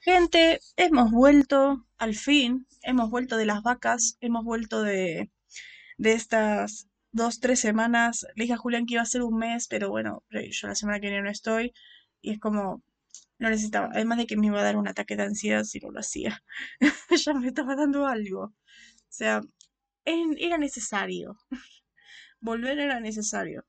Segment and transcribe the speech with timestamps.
[0.00, 5.30] Gente, hemos vuelto, al fin, hemos vuelto de las vacas, hemos vuelto de,
[5.98, 8.26] de estas dos, tres semanas.
[8.36, 11.00] Le dije a Julián que iba a ser un mes, pero bueno, yo la semana
[11.00, 11.72] que viene no estoy
[12.22, 12.82] y es como,
[13.38, 15.90] no necesitaba, además de que me iba a dar un ataque de ansiedad si no
[15.90, 16.42] lo hacía.
[17.26, 18.44] ya me estaba dando algo.
[18.44, 18.54] O
[19.10, 19.42] sea,
[20.04, 21.38] era necesario.
[22.40, 23.66] Volver era necesario.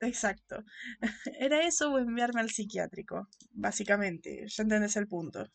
[0.00, 0.64] Exacto.
[1.38, 4.44] Era eso o enviarme al psiquiátrico, básicamente.
[4.46, 5.48] Ya entendés el punto.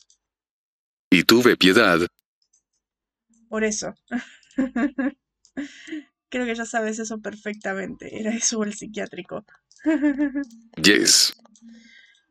[1.09, 1.99] Y tuve piedad.
[3.49, 3.93] Por eso.
[6.29, 8.19] Creo que ya sabes eso perfectamente.
[8.19, 9.45] Era eso o el psiquiátrico.
[10.83, 11.35] yes.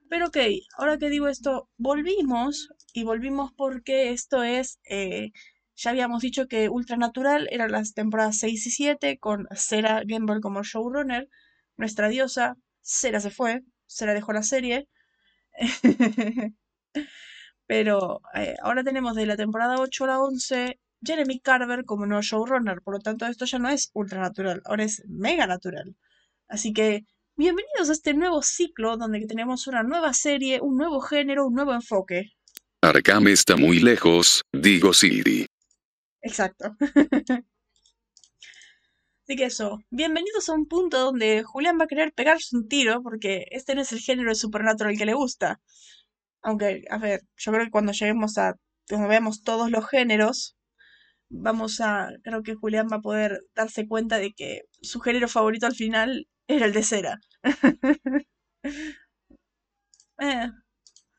[0.08, 0.36] Pero ok,
[0.76, 5.32] ahora que digo esto, volvimos y volvimos porque esto es, eh,
[5.74, 10.62] ya habíamos dicho que Ultranatural eran las temporadas 6 y 7 con Sarah Gamble como
[10.62, 11.28] showrunner
[11.76, 14.88] nuestra diosa, Sera se fue, Sera dejó la serie.
[17.66, 22.22] Pero eh, ahora tenemos de la temporada 8 a la 11 Jeremy Carver como nuevo
[22.22, 25.94] showrunner, por lo tanto esto ya no es ultra natural, ahora es mega natural.
[26.48, 27.04] Así que
[27.36, 31.74] bienvenidos a este nuevo ciclo donde tenemos una nueva serie, un nuevo género, un nuevo
[31.74, 32.32] enfoque.
[32.82, 35.46] Arkham está muy lejos, digo Siri.
[36.22, 36.76] Exacto.
[39.26, 43.02] Así que eso, bienvenidos a un punto donde Julián va a querer pegarse un tiro
[43.02, 45.62] porque este no es el género de Supernatural que le gusta.
[46.42, 48.54] Aunque, a ver, yo creo que cuando lleguemos a,
[48.86, 50.56] cuando veamos todos los géneros,
[51.30, 55.64] vamos a, creo que Julián va a poder darse cuenta de que su género favorito
[55.66, 57.18] al final era el de cera.
[60.20, 60.48] Eh.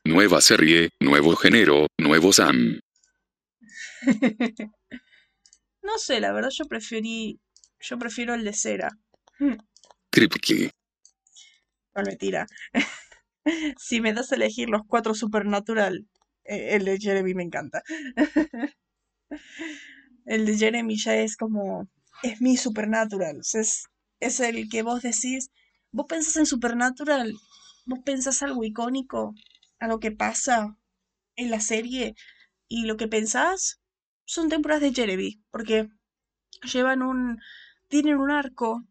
[0.06, 2.80] Nueva serie, nuevo género, nuevo Sam.
[5.82, 7.38] no sé, la verdad yo preferí
[7.80, 8.98] yo prefiero el de cera.
[10.10, 10.70] Kripke.
[11.94, 12.46] No, mentira.
[13.78, 16.06] si me das a elegir los cuatro supernatural,
[16.44, 17.82] eh, el de Jeremy me encanta.
[20.26, 21.88] el de Jeremy ya es como.
[22.22, 23.40] Es mi supernatural.
[23.40, 23.84] Es,
[24.20, 25.50] es el que vos decís.
[25.90, 27.34] Vos pensás en supernatural.
[27.86, 29.34] Vos pensás algo icónico.
[29.78, 30.76] A lo que pasa
[31.36, 32.14] en la serie.
[32.68, 33.80] Y lo que pensás
[34.24, 35.42] son temporadas de Jeremy.
[35.50, 35.88] Porque
[36.62, 37.38] llevan un
[37.88, 38.84] tienen un arco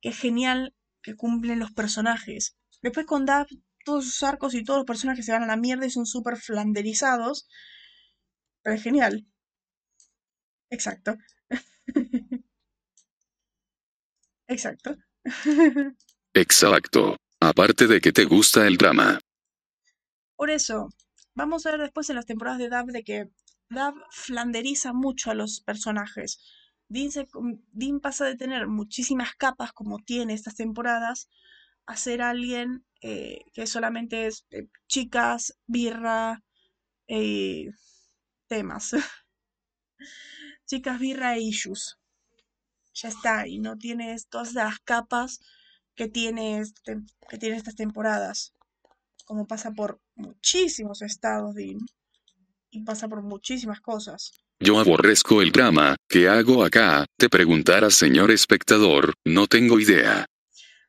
[0.00, 2.56] que es genial que cumplen los personajes.
[2.82, 3.46] Después con Dab,
[3.84, 6.36] todos sus arcos y todos los personajes se van a la mierda y son súper
[6.36, 7.48] flanderizados.
[8.62, 9.26] Pero es genial.
[10.70, 11.16] Exacto.
[14.48, 14.96] Exacto.
[16.34, 17.16] Exacto.
[17.40, 19.18] Aparte de que te gusta el drama.
[20.36, 20.88] Por eso,
[21.34, 23.30] vamos a ver después en las temporadas de Dab de que
[23.70, 26.40] Dab flanderiza mucho a los personajes.
[26.88, 31.28] Dean, pasa de tener muchísimas capas como tiene estas temporadas
[31.86, 36.42] a ser alguien eh, que solamente es eh, chicas, birra,
[37.06, 37.70] eh,
[38.46, 38.92] temas.
[40.66, 41.98] chicas, birra e issues.
[42.94, 45.40] Ya está, y no tiene todas las capas
[45.94, 48.54] que tiene, este, que tiene estas temporadas.
[49.26, 51.78] Como pasa por muchísimos estados, Dean.
[52.70, 54.32] Y pasa por muchísimas cosas.
[54.60, 57.06] Yo aborrezco el drama, ¿qué hago acá?
[57.16, 60.26] Te preguntara señor espectador, no tengo idea.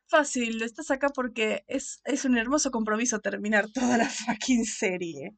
[0.08, 5.36] Fácil, estás acá porque es, es un hermoso compromiso terminar toda la fucking serie.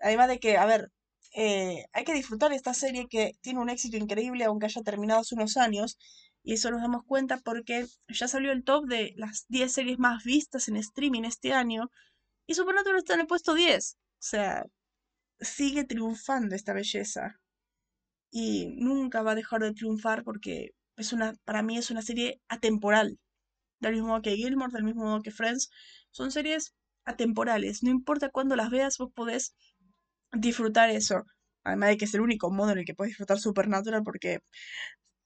[0.00, 0.90] Además de que, a ver,
[1.34, 5.34] eh, hay que disfrutar esta serie que tiene un éxito increíble aunque haya terminado hace
[5.34, 5.96] unos años.
[6.42, 10.24] Y eso nos damos cuenta porque ya salió el top de las 10 series más
[10.24, 11.90] vistas en streaming este año.
[12.46, 13.96] Y Supernatural está en el puesto 10.
[13.96, 14.66] O sea,
[15.40, 17.40] sigue triunfando esta belleza.
[18.30, 22.40] Y nunca va a dejar de triunfar porque es una, para mí es una serie
[22.48, 23.18] atemporal.
[23.80, 25.70] Del mismo modo que Gilmore, del mismo modo que Friends.
[26.10, 27.82] Son series atemporales.
[27.82, 29.54] No importa cuándo las veas, vos podés
[30.32, 31.24] disfrutar eso.
[31.64, 34.40] Además de que es el único modo en el que puedes disfrutar Supernatural porque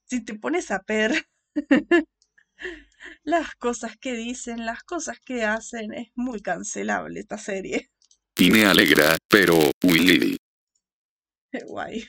[0.07, 1.13] si te pones a ver
[3.23, 7.91] las cosas que dicen, las cosas que hacen, es muy cancelable esta serie.
[8.41, 9.55] Y me alegra, pero,
[9.85, 10.39] Willy.
[11.67, 12.09] Guay.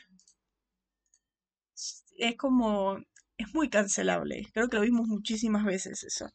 [2.18, 3.00] Es como.
[3.36, 4.48] Es muy cancelable.
[4.54, 6.30] Creo que lo vimos muchísimas veces eso.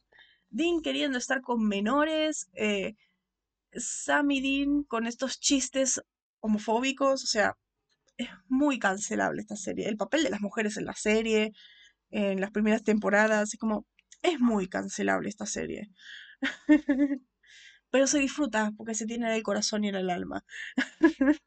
[0.49, 2.47] Dean queriendo estar con menores.
[2.53, 2.93] Eh,
[3.71, 5.99] Sam y Dean con estos chistes
[6.41, 7.23] homofóbicos.
[7.23, 7.57] O sea,
[8.17, 9.89] es muy cancelable esta serie.
[9.89, 11.53] El papel de las mujeres en la serie,
[12.11, 13.87] en las primeras temporadas, es como.
[14.21, 15.89] Es muy cancelable esta serie.
[17.89, 20.43] pero se disfruta porque se tiene en el corazón y en el alma.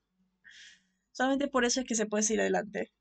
[1.13, 2.93] Solamente por eso es que se puede seguir adelante.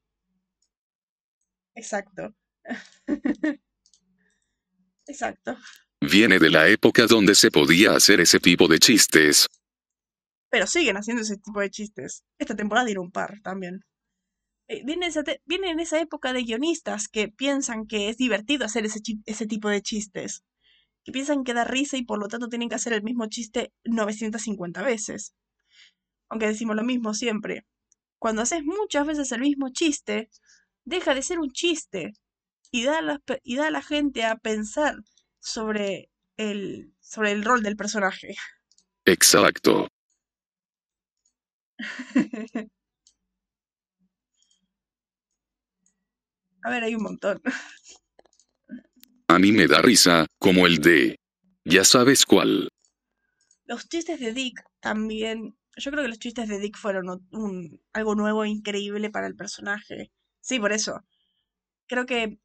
[1.76, 2.36] Exacto.
[5.08, 5.58] Exacto.
[6.02, 9.48] Viene de la época donde se podía hacer ese tipo de chistes.
[10.50, 12.24] Pero siguen haciendo ese tipo de chistes.
[12.38, 13.82] Esta temporada tiene un par también.
[14.68, 18.86] Eh, viene, esa viene, en esa época de guionistas que piensan que es divertido hacer
[18.86, 20.44] ese, ese tipo de chistes.
[21.04, 23.74] Que piensan que da risa y por lo tanto tienen que hacer el mismo chiste
[23.86, 25.34] 950 veces.
[26.30, 27.66] Aunque decimos lo mismo siempre.
[28.20, 30.30] Cuando haces muchas veces el mismo chiste,
[30.84, 32.14] deja de ser un chiste
[32.72, 34.96] y da a la, y da a la gente a pensar
[35.40, 38.36] sobre el, sobre el rol del personaje.
[39.06, 39.88] Exacto.
[46.62, 47.42] a ver, hay un montón.
[49.30, 51.16] A mí me da risa, como el de...
[51.64, 52.68] Ya sabes cuál.
[53.66, 57.30] Los chistes de Dick también yo creo que los chistes de Dick fueron
[57.94, 60.12] algo nuevo e increíble para el personaje.
[60.42, 61.02] Sí, por eso.
[61.88, 62.40] Creo que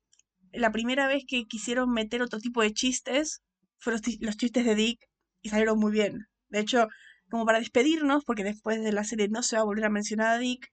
[0.53, 3.43] la primera vez que quisieron meter otro tipo de chistes
[3.79, 5.01] fueron los chistes de Dick
[5.43, 6.27] y salieron muy bien.
[6.49, 6.89] De hecho,
[7.29, 10.29] como para despedirnos, porque después de la serie no se va a volver a mencionar
[10.29, 10.73] a Dick,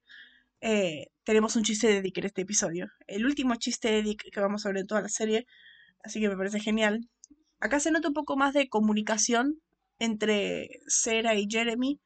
[0.62, 2.92] eh, tenemos un chiste de Dick en este episodio.
[3.08, 5.48] El último chiste de Dick que vamos a ver en toda la serie,
[6.04, 7.10] así que me parece genial.
[7.60, 9.62] Acá se nota un poco más de comunicación
[10.00, 12.00] entre Sarah y Jeremy,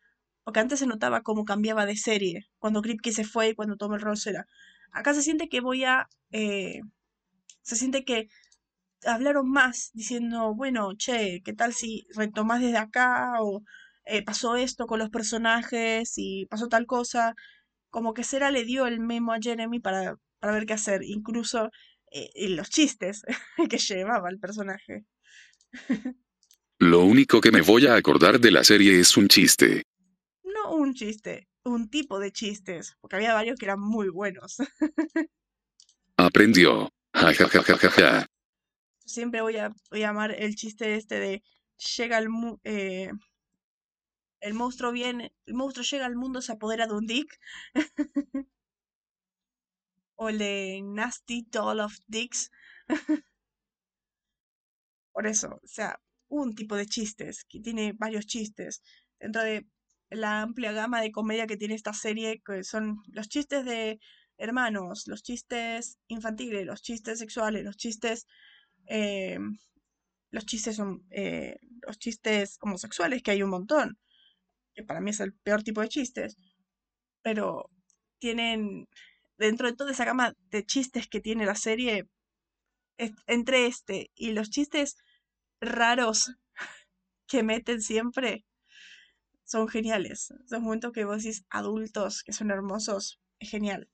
[0.44, 3.96] porque antes se notaba cómo cambiaba de serie, cuando Kripke se fue y cuando tomó
[3.96, 4.48] el rol Sera.
[4.92, 6.08] Acá se siente que voy a...
[6.32, 6.82] Eh,
[7.62, 8.28] se siente que
[9.06, 13.42] hablaron más diciendo, bueno, che, ¿qué tal si retomás desde acá?
[13.42, 13.64] O
[14.06, 17.34] eh, pasó esto con los personajes y pasó tal cosa.
[17.90, 21.72] Como que Sera le dio el memo a Jeremy para, para ver qué hacer, incluso
[22.16, 23.24] eh, los chistes
[23.70, 25.06] que llevaba el personaje.
[26.80, 29.84] Lo único que me voy a acordar de la serie es un chiste
[30.70, 34.58] un chiste, un tipo de chistes, porque había varios que eran muy buenos.
[36.18, 36.90] Aprendió.
[37.14, 38.28] Ja, ja, ja, ja, ja,
[39.06, 41.44] Siempre voy a, voy a amar el chiste este de
[41.98, 42.28] llega el,
[42.64, 43.12] eh,
[44.42, 47.40] el monstruo viene, el monstruo llega al mundo, se apodera de un dick.
[50.16, 52.52] O el de Nasty Doll of Dicks.
[55.14, 58.82] Por eso, o sea, un tipo de chistes, que tiene varios chistes.
[59.20, 59.68] Dentro de
[60.10, 64.00] la amplia gama de comedia que tiene esta serie, que son los chistes de
[64.38, 68.28] hermanos, los chistes infantiles, los chistes sexuales, los chistes...
[68.88, 69.40] Eh,
[70.32, 71.58] los chistes son eh,
[71.88, 73.98] los chistes homosexuales, que hay un montón,
[74.74, 76.38] que para mí es el peor tipo de chistes,
[77.22, 77.72] pero
[78.20, 78.88] tienen,
[79.38, 82.08] dentro de toda esa gama de chistes que tiene la serie,
[83.28, 84.96] entre este y los chistes
[85.60, 86.32] raros
[87.28, 88.46] que meten siempre,
[89.44, 90.34] son geniales.
[90.46, 93.90] Esos momentos que vos decís adultos, que son hermosos, es genial.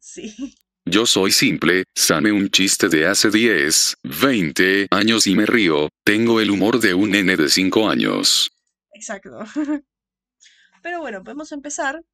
[0.00, 0.54] sí.
[0.86, 6.40] Yo soy simple, same un chiste de hace 10, 20 años y me río, tengo
[6.40, 8.50] el humor de un nene de 5 años.
[8.92, 9.38] Exacto.
[10.82, 12.04] Pero bueno, podemos empezar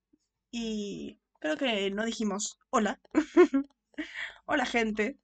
[0.51, 3.01] y creo que no dijimos hola.
[4.47, 5.19] hola gente.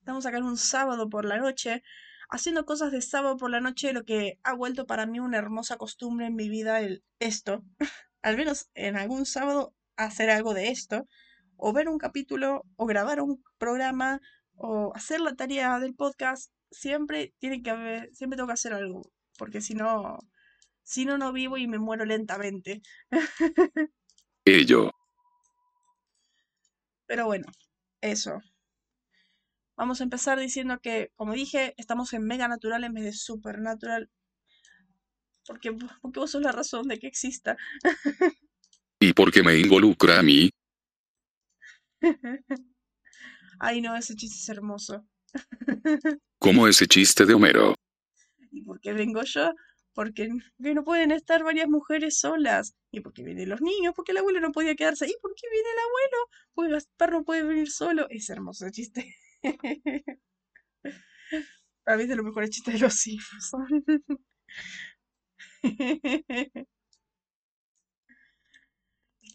[0.00, 1.82] Estamos acá en un sábado por la noche
[2.28, 5.76] haciendo cosas de sábado por la noche, lo que ha vuelto para mí una hermosa
[5.76, 7.64] costumbre en mi vida, el, esto,
[8.22, 11.08] al menos en algún sábado hacer algo de esto,
[11.56, 14.20] o ver un capítulo, o grabar un programa,
[14.54, 19.10] o hacer la tarea del podcast, siempre tiene que haber, siempre tengo que hacer algo,
[19.38, 20.18] porque si no,
[20.88, 22.80] si no, no vivo y me muero lentamente.
[24.46, 24.90] Ello.
[27.06, 27.46] Pero bueno,
[28.00, 28.40] eso.
[29.76, 34.10] Vamos a empezar diciendo que, como dije, estamos en mega natural en vez de supernatural.
[35.46, 37.58] Porque, porque vos sos la razón de que exista.
[38.98, 40.48] ¿Y por qué me involucra a mí?
[43.60, 45.06] Ay, no, ese chiste es hermoso.
[46.38, 47.74] ¿Cómo ese chiste de Homero?
[48.50, 49.52] ¿Y por qué vengo yo?
[49.98, 52.76] Porque no pueden estar varias mujeres solas.
[52.92, 53.94] ¿Y por qué vienen los niños?
[53.96, 55.08] Porque el abuelo no podía quedarse.
[55.08, 56.18] ¿Y por qué viene el abuelo?
[56.54, 58.06] Porque perro no puede venir solo.
[58.08, 59.16] Es hermoso el chiste.
[61.82, 63.50] Para mí es de los mejores chistes de los es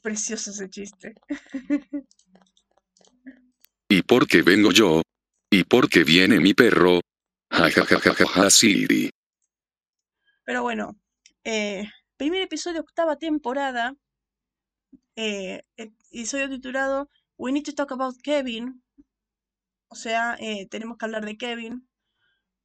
[0.02, 1.14] precioso ese chiste.
[3.90, 5.02] ¿Y por qué vengo yo?
[5.52, 7.02] ¿Y por qué viene mi perro?
[7.52, 9.13] Ja ja ja ja ja, ja Siri.
[10.46, 10.98] Pero bueno,
[11.44, 13.96] eh, primer episodio, octava temporada.
[15.16, 18.84] Eh, episodio titulado We Need to Talk About Kevin,
[19.94, 21.88] o sea, eh, tenemos que hablar de Kevin.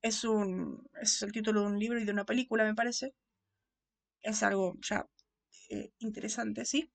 [0.02, 3.14] Es, un, es el título de un libro y de una película, me parece.
[4.22, 5.06] Es algo ya
[5.70, 6.90] eh, interesante, ¿sí?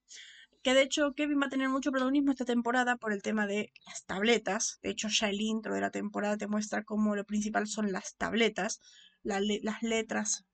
[0.62, 3.72] Que de hecho Kevin va a tener mucho protagonismo esta temporada por el tema de
[3.86, 4.80] las tabletas.
[4.82, 8.16] De hecho, ya el intro de la temporada te muestra cómo lo principal son las
[8.16, 8.80] tabletas.
[9.22, 10.44] las letras,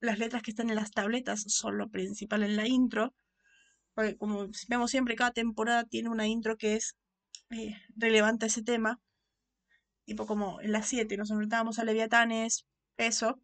[0.00, 3.14] las letras que están en las tabletas son lo principal en la intro.
[3.94, 6.96] Porque como vemos siempre, cada temporada tiene una intro que es
[7.50, 9.00] eh, relevante a ese tema.
[10.04, 13.40] Tipo como en las 7 nos enfrentábamos a Leviatanes, eso.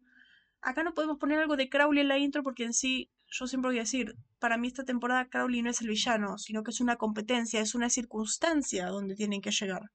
[0.61, 3.69] Acá no podemos poner algo de Crowley en la intro porque en sí, yo siempre
[3.69, 6.79] voy a decir, para mí esta temporada Crowley no es el villano, sino que es
[6.79, 9.91] una competencia, es una circunstancia donde tienen que llegar.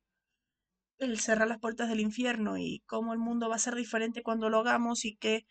[0.99, 4.51] El cerrar las puertas del infierno y cómo el mundo va a ser diferente cuando
[4.51, 5.47] lo hagamos y que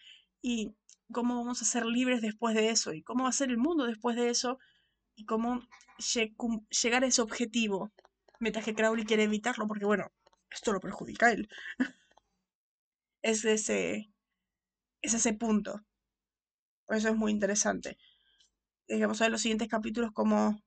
[1.11, 3.85] cómo vamos a ser libres después de eso y cómo va a ser el mundo
[3.85, 4.59] después de eso
[5.15, 5.67] y cómo
[6.81, 7.91] llegar a ese objetivo.
[8.39, 10.11] Mientras que Crowley quiere evitarlo porque, bueno,
[10.51, 11.49] esto lo perjudica a él.
[13.21, 14.11] es ese,
[15.01, 15.81] es ese punto.
[16.85, 17.97] Por eso es muy interesante.
[18.87, 20.61] Vamos a ver los siguientes capítulos cómo,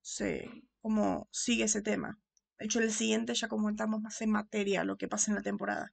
[0.00, 0.48] se,
[0.80, 2.18] cómo sigue ese tema.
[2.58, 5.92] De hecho, el siguiente ya comentamos más en materia lo que pasa en la temporada.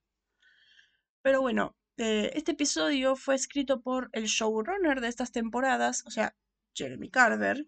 [1.24, 6.36] Pero bueno, eh, este episodio fue escrito por el showrunner de estas temporadas, o sea,
[6.74, 7.67] Jeremy Carver.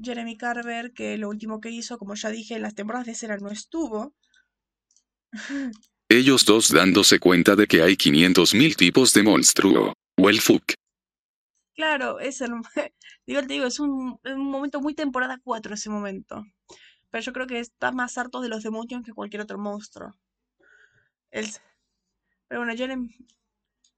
[0.00, 3.38] Jeremy Carver, que lo último que hizo, como ya dije, en las temporadas de Cera
[3.38, 4.14] no estuvo.
[6.08, 9.92] Ellos dos dándose cuenta de que hay 500.000 tipos de monstruo.
[10.18, 10.74] Well fuck.
[11.74, 12.52] Claro, es el,
[13.26, 16.44] digo, te digo, es un, un momento muy temporada 4 ese momento.
[17.10, 20.14] Pero yo creo que está más harto de los demonios que cualquier otro monstruo.
[21.30, 21.48] El,
[22.48, 23.16] pero bueno, Jeremy,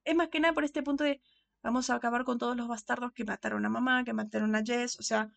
[0.05, 1.21] es más que nada por este punto de
[1.63, 4.99] vamos a acabar con todos los bastardos que mataron a mamá, que mataron a Jess.
[4.99, 5.31] O sea,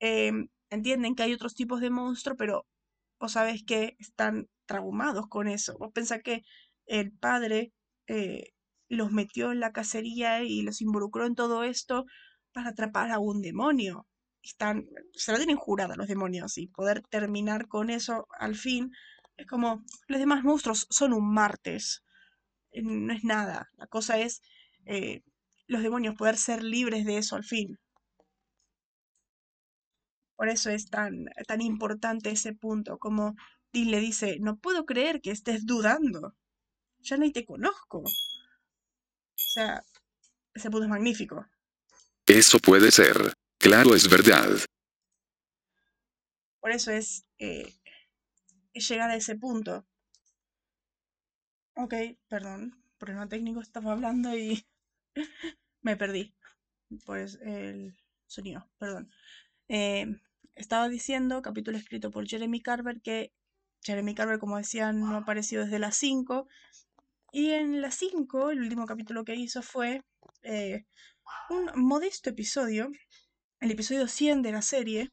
[0.00, 2.66] em, entienden que hay otros tipos de monstruos, pero
[3.20, 5.76] vos sabés que están traumados con eso.
[5.78, 6.42] Vos pensás que
[6.86, 7.72] el padre
[8.08, 8.52] eh,
[8.88, 12.04] los metió en la cacería y los involucró en todo esto
[12.52, 14.06] para atrapar a un demonio.
[14.42, 18.92] Están, se la tienen jurada los demonios y poder terminar con eso al fin
[19.36, 22.03] es como los demás monstruos son un martes
[22.82, 23.70] no es nada.
[23.76, 24.42] La cosa es
[24.86, 25.22] eh,
[25.66, 27.78] los demonios poder ser libres de eso al fin.
[30.36, 33.36] Por eso es tan, tan importante ese punto, como
[33.72, 36.34] Dean le dice, no puedo creer que estés dudando.
[36.98, 37.98] Ya ni te conozco.
[37.98, 38.08] O
[39.36, 39.82] sea,
[40.54, 41.46] ese punto es magnífico.
[42.26, 43.34] Eso puede ser.
[43.58, 44.48] Claro, es verdad.
[46.60, 47.74] Por eso es, eh,
[48.72, 49.86] es llegar a ese punto.
[51.76, 51.94] Ok,
[52.28, 54.64] perdón, problema técnico, estaba hablando y
[55.82, 56.32] me perdí.
[57.04, 59.10] Pues el sonido, perdón.
[59.68, 60.20] Em,
[60.54, 63.32] estaba diciendo, capítulo escrito por Jeremy Carver, que
[63.82, 66.46] Jeremy Carver, como decían, no ha aparecido desde las 5.
[67.32, 70.02] Y en las 5, el último capítulo que hizo fue
[70.42, 70.86] eh,
[71.50, 72.90] un modesto episodio,
[73.60, 75.10] el episodio 100 de la serie,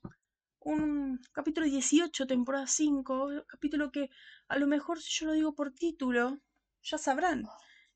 [0.60, 4.10] un capítulo 18, temporada 5, capítulo que
[4.48, 6.40] a lo mejor si yo lo digo por título,
[6.84, 7.48] ya sabrán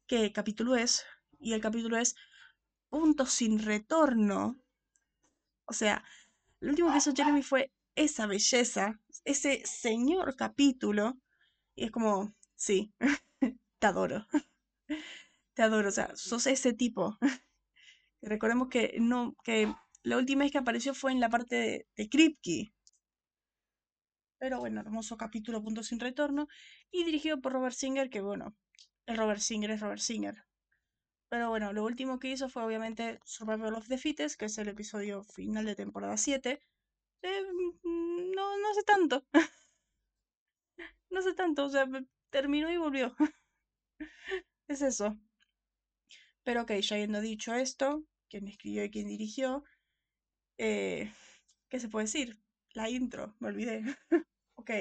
[0.07, 1.05] qué capítulo es.
[1.39, 2.15] Y el capítulo es
[2.89, 4.57] Punto sin retorno.
[5.65, 6.03] O sea,
[6.59, 11.17] lo último que hizo Jeremy fue esa belleza, ese señor capítulo.
[11.75, 12.93] Y es como, sí,
[13.79, 14.25] te adoro.
[15.55, 17.17] Te adoro, o sea, sos ese tipo.
[18.21, 19.73] Recordemos que no, que
[20.03, 22.73] la última vez que apareció fue en la parte de, de Kripke.
[24.37, 26.47] Pero bueno, hermoso capítulo, punto sin retorno.
[26.91, 28.53] Y dirigido por Robert Singer, que bueno,
[29.07, 30.45] el Robert Singer es Robert Singer.
[31.29, 34.67] Pero bueno, lo último que hizo fue obviamente Survival of the Fittest, que es el
[34.69, 36.61] episodio final de temporada 7.
[37.23, 37.41] Eh,
[37.83, 39.25] no, no sé tanto.
[41.09, 41.87] no sé tanto, o sea,
[42.29, 43.15] terminó y volvió.
[44.67, 45.17] es eso.
[46.43, 49.63] Pero ok, ya habiendo dicho esto, quién escribió y quién dirigió,
[50.57, 51.11] eh,
[51.69, 52.39] ¿qué se puede decir?
[52.73, 53.83] La intro, me olvidé.
[54.55, 54.71] ok.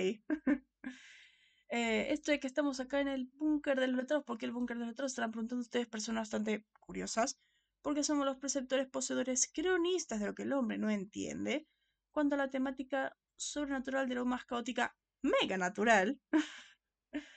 [1.68, 4.88] Eh, esto de que estamos acá en el búnker del retro, porque el búnker del
[4.88, 7.38] retro estarán preguntando ustedes personas bastante curiosas,
[7.82, 11.66] porque somos los preceptores poseedores cronistas de lo que el hombre no entiende,
[12.12, 16.20] cuando la temática sobrenatural de lo más caótica, mega natural,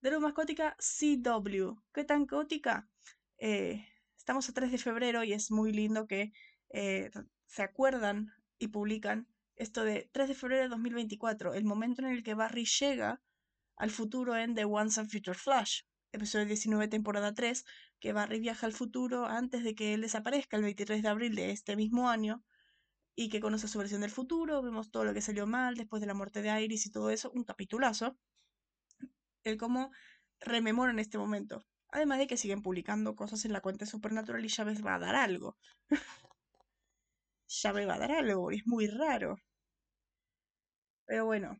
[0.00, 1.80] de lo más caótica CW.
[1.92, 2.88] ¿Qué tan caótica?
[3.38, 6.32] Eh, estamos a 3 de febrero y es muy lindo que
[6.70, 7.10] eh,
[7.46, 12.22] se acuerdan y publican esto de 3 de febrero de 2024, el momento en el
[12.22, 13.22] que Barry llega
[13.76, 17.64] al futuro en The Once and Future Flash, episodio 19, temporada 3,
[18.00, 21.50] que Barry viaja al futuro antes de que él desaparezca el 23 de abril de
[21.50, 22.42] este mismo año
[23.14, 26.06] y que conoce su versión del futuro, vemos todo lo que salió mal después de
[26.06, 28.16] la muerte de Iris y todo eso, un capitulazo,
[29.44, 29.90] el cómo
[30.40, 31.64] rememora en este momento.
[31.90, 35.14] Además de que siguen publicando cosas en la cuenta Supernatural y Chávez va a dar
[35.14, 35.56] algo.
[37.46, 39.36] Chávez va a dar algo, y es muy raro.
[41.06, 41.58] Pero bueno,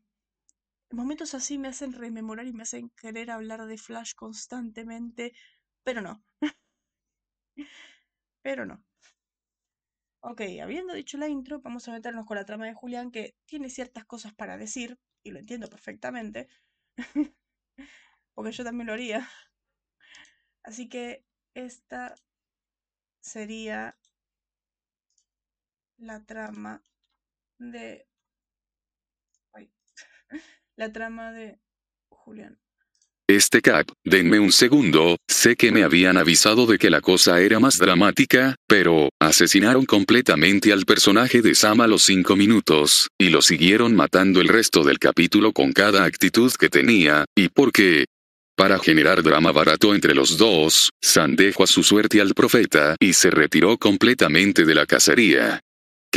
[0.91, 5.33] momentos así me hacen rememorar y me hacen querer hablar de Flash constantemente
[5.83, 6.23] pero no.
[8.41, 8.83] pero no.
[10.21, 13.69] Ok, habiendo dicho la intro, vamos a meternos con la trama de Julián, que tiene
[13.69, 16.47] ciertas cosas para decir, y lo entiendo perfectamente,
[18.33, 19.27] porque yo también lo haría.
[20.63, 21.25] Así que
[21.55, 22.13] esta
[23.21, 23.95] sería
[25.99, 26.81] la trama
[27.59, 28.07] de...
[30.77, 31.57] La trama de
[32.07, 32.59] Julián.
[33.27, 37.59] Este cap, denme un segundo, sé que me habían avisado de que la cosa era
[37.59, 43.41] más dramática, pero, asesinaron completamente al personaje de Sam a los 5 minutos, y lo
[43.41, 48.05] siguieron matando el resto del capítulo con cada actitud que tenía, y por qué.
[48.55, 53.13] Para generar drama barato entre los dos, Sam dejó a su suerte al profeta y
[53.13, 55.59] se retiró completamente de la cacería.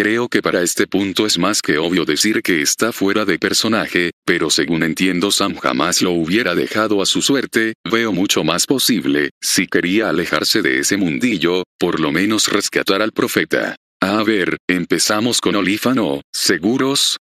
[0.02, 4.12] Creo que para este punto es más que obvio decir que está fuera de personaje,
[4.24, 9.28] pero según entiendo Sam jamás lo hubiera dejado a su suerte, veo mucho más posible,
[9.42, 13.76] si quería alejarse de ese mundillo, por lo menos rescatar al profeta.
[14.00, 17.18] A ver, empezamos con Olífano, ¿seguros?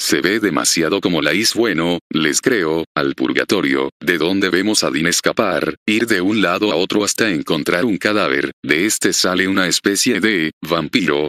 [0.00, 4.90] Se ve demasiado como la is bueno, les creo, al purgatorio, de donde vemos a
[4.90, 9.48] Dean escapar, ir de un lado a otro hasta encontrar un cadáver, de este sale
[9.48, 11.28] una especie de vampiro,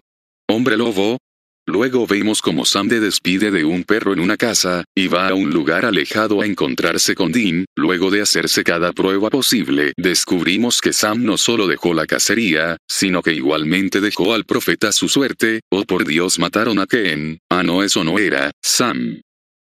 [0.50, 1.18] hombre lobo.
[1.66, 5.34] Luego vemos como Sam de despide de un perro en una casa, y va a
[5.34, 10.92] un lugar alejado a encontrarse con Dean, luego de hacerse cada prueba posible, descubrimos que
[10.92, 15.86] Sam no solo dejó la cacería, sino que igualmente dejó al profeta su suerte, oh
[15.86, 19.22] por Dios mataron a Ken, ah no eso no era, Sam.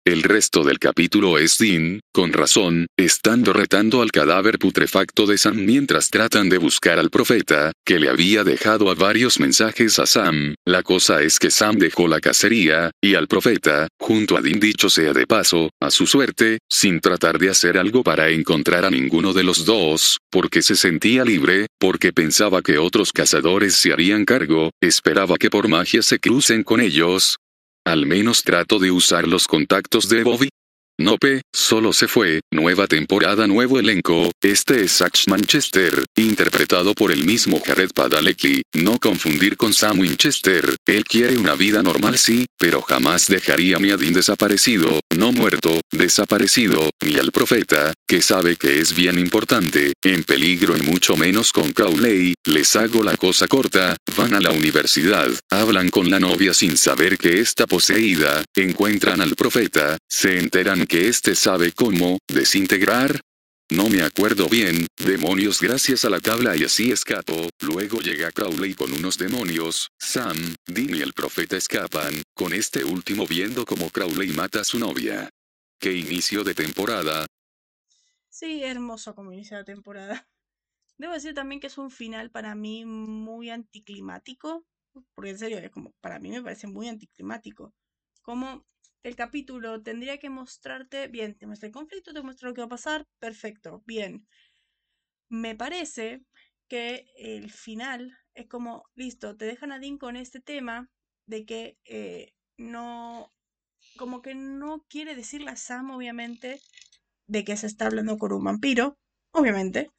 [0.07, 5.65] El resto del capítulo es Dean, con razón, estando retando al cadáver putrefacto de Sam
[5.65, 10.55] mientras tratan de buscar al profeta, que le había dejado a varios mensajes a Sam.
[10.65, 14.89] La cosa es que Sam dejó la cacería, y al profeta, junto a Dean dicho
[14.89, 19.33] sea de paso, a su suerte, sin tratar de hacer algo para encontrar a ninguno
[19.33, 24.71] de los dos, porque se sentía libre, porque pensaba que otros cazadores se harían cargo,
[24.79, 27.35] esperaba que por magia se crucen con ellos,
[27.87, 30.49] al menos trato de usar los contactos de Bobby.
[30.99, 37.23] Nope, solo se fue, nueva temporada, nuevo elenco, este es Sax Manchester, interpretado por el
[37.23, 42.81] mismo Jared Padalecki, no confundir con Sam Winchester, él quiere una vida normal sí, pero
[42.81, 48.95] jamás dejaría a Dean desaparecido, no muerto, desaparecido, ni al profeta, que sabe que es
[48.95, 54.33] bien importante, en peligro y mucho menos con Crowley, les hago la cosa corta, van
[54.33, 59.99] a la universidad, hablan con la novia sin saber que está poseída, encuentran al profeta,
[60.09, 63.21] se enteran que éste sabe cómo desintegrar.
[63.69, 68.73] No me acuerdo bien, demonios gracias a la tabla y así escapo, luego llega Crowley
[68.73, 74.29] con unos demonios, Sam, Dean y el profeta escapan, con este último viendo como Crowley
[74.29, 75.29] mata a su novia.
[75.79, 77.25] ¡Qué inicio de temporada!
[78.29, 80.25] Sí, hermoso como inicio de temporada.
[80.97, 84.65] Debo decir también que es un final para mí muy anticlimático,
[85.13, 87.73] porque en serio, es como, para mí me parece muy anticlimático.
[88.21, 88.65] Como
[89.07, 92.65] el capítulo tendría que mostrarte, bien, te muestra el conflicto, te muestra lo que va
[92.65, 94.27] a pasar, perfecto, bien.
[95.29, 96.25] Me parece
[96.67, 100.89] que el final es como, listo, te dejan a Dean con este tema
[101.25, 103.31] de que eh, no,
[103.95, 106.59] como que no quiere decirle a Sam, obviamente,
[107.27, 108.97] de que se está hablando con un vampiro,
[109.31, 109.89] obviamente,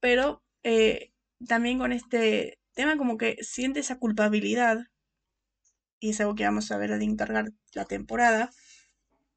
[0.00, 1.12] pero eh,
[1.46, 4.86] también con este tema como que siente esa culpabilidad
[6.00, 8.50] y es algo que vamos a ver al encargar la temporada.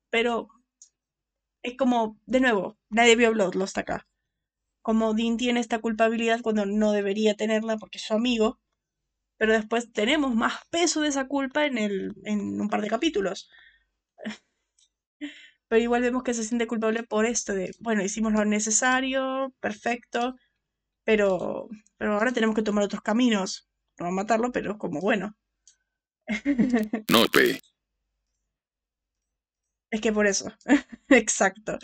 [0.09, 0.49] Pero
[1.63, 4.07] es como, de nuevo, nadie vio Bloodlust acá.
[4.81, 8.59] Como Dean tiene esta culpabilidad cuando no debería tenerla porque es su amigo,
[9.37, 13.49] pero después tenemos más peso de esa culpa en, el, en un par de capítulos.
[15.67, 20.35] Pero igual vemos que se siente culpable por esto de, bueno, hicimos lo necesario, perfecto,
[21.03, 23.69] pero, pero ahora tenemos que tomar otros caminos.
[23.99, 25.35] No a matarlo, pero es como, bueno,
[27.09, 27.59] no, pe.
[29.91, 30.51] Es que por eso.
[31.09, 31.77] Exacto.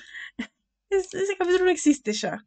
[0.89, 2.43] ese capítulo no existe ya.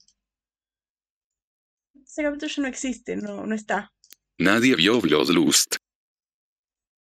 [2.04, 3.92] Ese capítulo ya no existe, no, no está.
[4.38, 5.76] Nadie vio Bloodlust.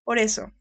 [0.03, 0.51] Por eso.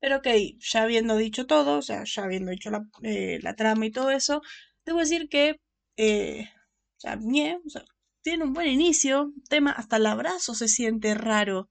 [0.00, 0.26] Pero ok,
[0.58, 4.10] ya habiendo dicho todo, o sea, ya habiendo dicho la, eh, la trama y todo
[4.10, 4.42] eso,
[4.84, 5.60] debo decir que
[5.96, 6.48] eh,
[6.96, 7.84] o sea, o sea,
[8.22, 11.70] tiene un buen inicio, tema, hasta el abrazo se siente raro,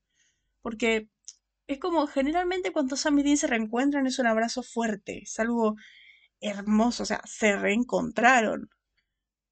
[0.61, 1.07] porque
[1.73, 5.75] es como generalmente cuando Sam y Dean se reencuentran es un abrazo fuerte, es algo
[6.41, 8.69] hermoso, o sea, se reencontraron.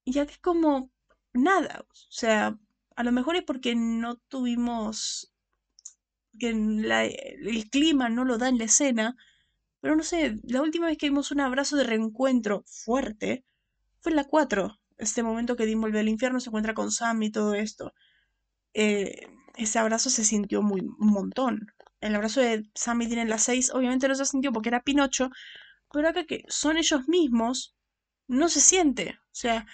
[0.03, 0.91] Y ya que es como
[1.33, 2.57] nada, o sea,
[2.95, 5.33] a lo mejor es porque no tuvimos,
[6.39, 9.15] que el clima no lo da en la escena,
[9.81, 13.45] pero no sé, la última vez que vimos un abrazo de reencuentro fuerte
[14.01, 17.23] fue en la 4, este momento que Dean vuelve al infierno, se encuentra con Sam
[17.23, 17.93] y todo esto.
[18.73, 21.73] Eh, ese abrazo se sintió muy un montón.
[22.01, 24.83] El abrazo de Sam y Dean en las 6 obviamente no se sintió porque era
[24.83, 25.29] Pinocho,
[25.91, 27.75] pero acá que son ellos mismos,
[28.27, 29.19] no se siente.
[29.25, 29.65] O sea,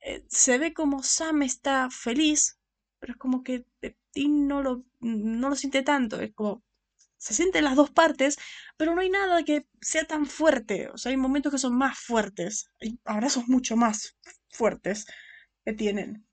[0.00, 2.58] eh, se ve como Sam está feliz,
[2.98, 3.64] pero es como que
[4.14, 6.20] Dean no lo, no lo siente tanto.
[6.20, 6.62] Es como,
[7.18, 8.38] se sienten las dos partes,
[8.76, 10.88] pero no hay nada que sea tan fuerte.
[10.88, 12.70] O sea, hay momentos que son más fuertes.
[12.80, 14.16] Hay abrazos mucho más
[14.50, 15.06] fuertes
[15.64, 16.26] que tienen.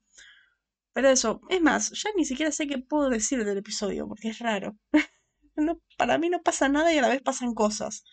[0.92, 4.38] Pero eso, es más, ya ni siquiera sé qué puedo decir del episodio, porque es
[4.40, 4.76] raro.
[5.62, 8.04] no, para mí no pasa nada y a la vez pasan cosas.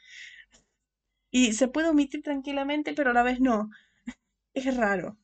[1.31, 3.69] Y se puede omitir tranquilamente, pero a la vez no.
[4.53, 5.17] Es raro.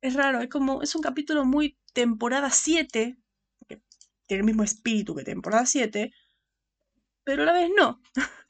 [0.00, 3.18] Es raro, es como, es un capítulo muy temporada 7,
[3.68, 3.82] que
[4.26, 6.12] tiene el mismo espíritu que temporada 7,
[7.24, 8.00] pero a la vez no.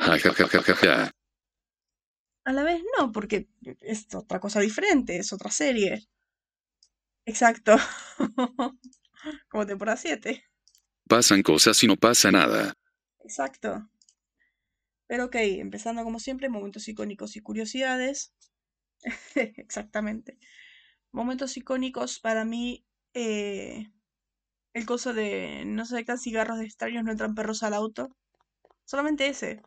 [2.45, 3.49] a la vez no, porque
[3.81, 6.07] es otra cosa diferente, es otra serie.
[7.27, 7.77] Exacto.
[9.49, 10.45] Como temporada 7.
[11.09, 12.75] Pasan cosas y no pasa nada.
[13.21, 13.89] Exacto.
[15.07, 18.35] Pero ok, empezando como siempre, momentos icónicos y curiosidades.
[19.35, 20.39] Exactamente.
[21.13, 22.85] Momentos icónicos para mí.
[23.15, 23.87] Eh,
[24.75, 28.15] el coso de no se dejan cigarros de extraños, no entran perros al auto.
[28.85, 29.63] Solamente ese.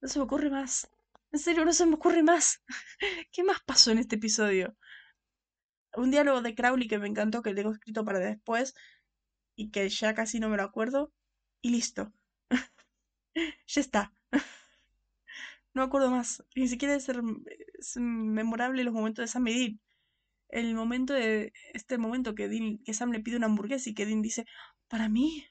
[0.00, 0.88] No se me ocurre más.
[1.32, 2.62] En serio, no se me ocurre más.
[3.32, 4.76] ¿Qué más pasó en este episodio?
[5.94, 8.74] Un diálogo de Crowley que me encantó, que tengo escrito para después
[9.58, 11.12] y que ya casi no me lo acuerdo.
[11.60, 12.12] Y listo.
[13.66, 14.14] ya está.
[15.74, 16.44] no acuerdo más.
[16.54, 17.22] Ni siquiera es, ser,
[17.96, 19.80] memorable los momentos de Sam y Dean.
[20.48, 21.52] El momento de.
[21.74, 24.46] Este momento que, Dean, que Sam le pide una hamburguesa y que Dean dice,
[24.86, 25.44] ¿para mí?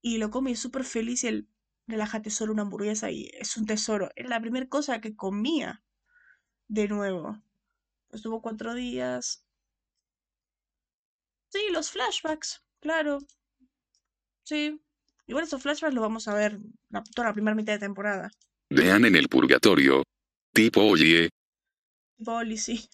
[0.00, 1.48] Y lo come y es súper feliz y él,
[1.88, 4.10] relájate solo una hamburguesa y es un tesoro.
[4.14, 5.82] Era la primera cosa que comía
[6.68, 7.42] de nuevo.
[8.12, 9.44] Estuvo cuatro días.
[11.48, 13.18] Sí, los flashbacks, claro.
[14.44, 14.80] Sí.
[15.26, 16.58] Igual esos flashbacks los vamos a ver
[16.88, 18.30] la, toda la primera mitad de temporada.
[18.70, 20.02] Vean en el purgatorio.
[20.52, 21.30] Tipo oye.
[22.16, 22.88] Tipo Oli, sí.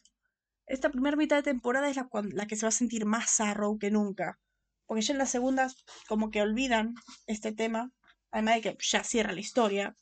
[0.66, 3.78] Esta primera mitad de temporada es la, la que se va a sentir más Arrow
[3.78, 4.38] que nunca.
[4.86, 5.70] Porque ya en la segunda
[6.08, 6.94] como que olvidan
[7.26, 7.90] este tema.
[8.30, 9.94] Además de que ya cierra la historia.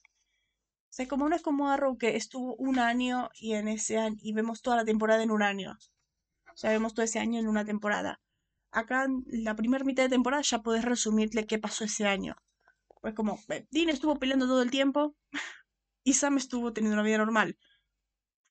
[0.91, 4.17] O sea, como no es como Arrow que estuvo un año y en ese año
[4.21, 5.77] y vemos toda la temporada en un año.
[6.53, 8.21] O sea, vemos todo ese año en una temporada.
[8.73, 12.37] Acá en la primera mitad de temporada ya podés resumirle qué pasó ese año.
[13.01, 13.39] Pues como,
[13.71, 15.17] Dean estuvo peleando todo el tiempo
[16.05, 17.59] y Sam estuvo teniendo una vida normal.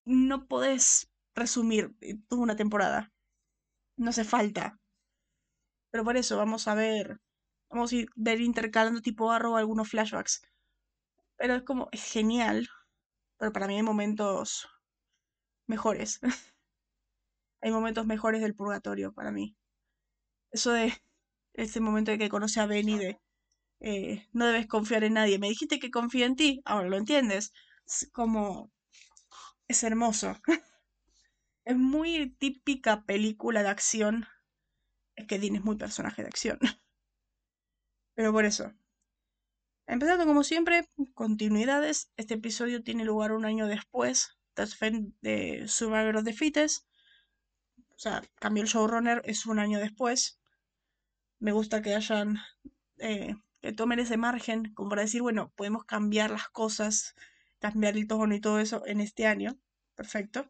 [0.06, 3.12] No podés resumir eh, toda una temporada.
[3.98, 4.80] No hace falta.
[5.92, 7.20] Pero por eso vamos a ver,
[7.70, 10.42] vamos a ir ver intercalando tipo Arrow algunos flashbacks.
[11.38, 12.68] Pero es como, es genial.
[13.38, 14.68] Pero para mí hay momentos
[15.68, 16.20] mejores.
[17.62, 19.56] hay momentos mejores del purgatorio para mí.
[20.52, 20.94] Eso de
[21.54, 23.20] ese momento de que conoce a Benny de
[23.82, 25.40] eh, no debes confiar en nadie.
[25.40, 27.54] Me dijiste que confía en ti, ahora lo entiendes.
[27.86, 28.72] Es como
[29.68, 30.36] es hermoso.
[31.66, 34.28] es muy típica película de acción.
[35.16, 36.60] Es que Dean es muy personaje de acción.
[38.16, 38.74] Pero por eso,
[39.90, 42.12] Empezando como siempre, continuidades.
[42.16, 44.38] Este episodio tiene lugar un año después
[45.22, 46.86] de Survivor of the Fittest.
[47.96, 50.39] O sea, cambió el showrunner, es un año después.
[51.40, 52.38] Me gusta que hayan.
[53.00, 57.14] Eh, que tomen ese margen, como para decir, bueno, podemos cambiar las cosas,
[57.60, 59.58] cambiar el tono y todo eso en este año.
[59.96, 60.50] Perfecto.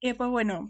[0.00, 0.68] Y después, bueno,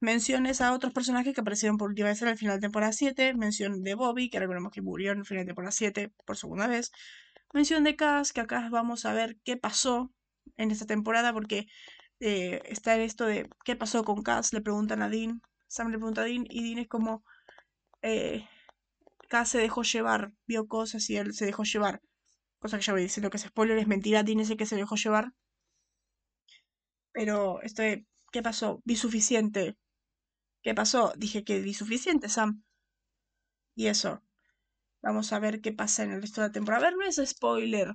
[0.00, 3.34] menciones a otros personajes que aparecieron por última vez en el final de temporada 7,
[3.34, 6.66] mención de Bobby, que recordemos que murió en el final de temporada 7 por segunda
[6.66, 6.92] vez,
[7.52, 10.12] mención de Cass, que acá vamos a ver qué pasó
[10.56, 11.66] en esta temporada, porque
[12.20, 16.22] eh, está esto de qué pasó con Cass, le preguntan a Dean, Sam le pregunta
[16.22, 17.24] a Dean, y Dean es como,
[18.04, 18.46] eh,
[19.28, 22.00] Cass se dejó llevar, vio cosas y él se dejó llevar,
[22.58, 24.76] cosa que ya voy diciendo que es spoiler, es mentira, Dean es el que se
[24.76, 25.32] dejó llevar,
[27.12, 28.80] pero esto de, ¿qué pasó?
[28.84, 29.76] Vi suficiente,
[30.64, 31.12] ¿Qué pasó?
[31.16, 32.62] Dije que di suficiente, Sam.
[33.76, 34.22] Y eso.
[35.02, 36.86] Vamos a ver qué pasa en el resto de la temporada.
[36.86, 37.94] A ver, no es spoiler.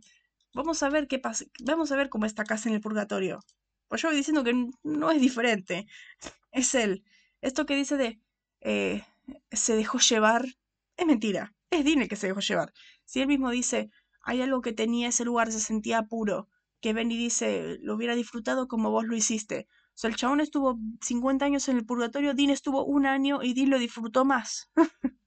[0.54, 1.45] Vamos a ver qué pasa.
[1.63, 3.39] Vamos a ver cómo está casa en el purgatorio.
[3.88, 5.88] Pues yo voy diciendo que no es diferente.
[6.52, 7.04] Es él.
[7.41, 8.22] Esto que dice de
[8.62, 9.04] eh,
[9.51, 10.45] se dejó llevar
[10.97, 11.53] es mentira.
[11.71, 12.73] Es Dine que se dejó llevar.
[13.05, 13.89] Si él mismo dice
[14.21, 16.49] hay algo que tenía ese lugar, se sentía puro.
[16.81, 19.67] Que Benny dice lo hubiera disfrutado como vos lo hiciste
[19.99, 23.69] sea, el chabón estuvo 50 años en el purgatorio, Dean estuvo un año y Dean
[23.69, 24.71] lo disfrutó más.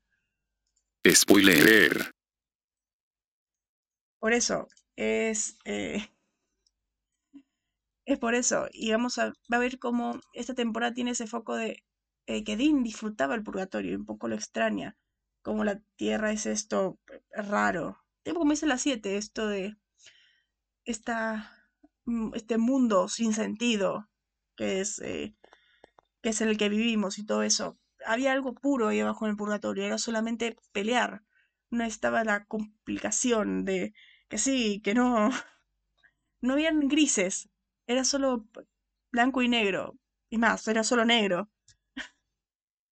[1.06, 2.14] Spoiler.
[4.18, 5.58] Por eso, es...
[5.66, 6.08] Eh,
[8.06, 8.66] Es por eso.
[8.72, 11.84] Y vamos a, va a ver cómo esta temporada tiene ese foco de
[12.26, 14.96] eh, que Dean disfrutaba el purgatorio, un poco lo extraña.
[15.42, 16.98] Como la tierra es esto
[17.32, 17.98] raro.
[18.22, 19.76] Tipo como dice la 7, esto de
[20.84, 21.50] esta,
[22.04, 24.08] mm, este mundo sin sentido
[24.56, 25.34] que es, eh,
[26.22, 27.78] que es en el que vivimos y todo eso.
[28.06, 31.22] Había algo puro ahí abajo en el purgatorio, era solamente pelear.
[31.70, 33.94] No estaba la complicación de
[34.28, 35.30] que sí, que no.
[36.42, 37.48] No habían grises,
[37.86, 38.46] era solo
[39.12, 39.96] blanco y negro.
[40.28, 41.50] Y más, era solo negro.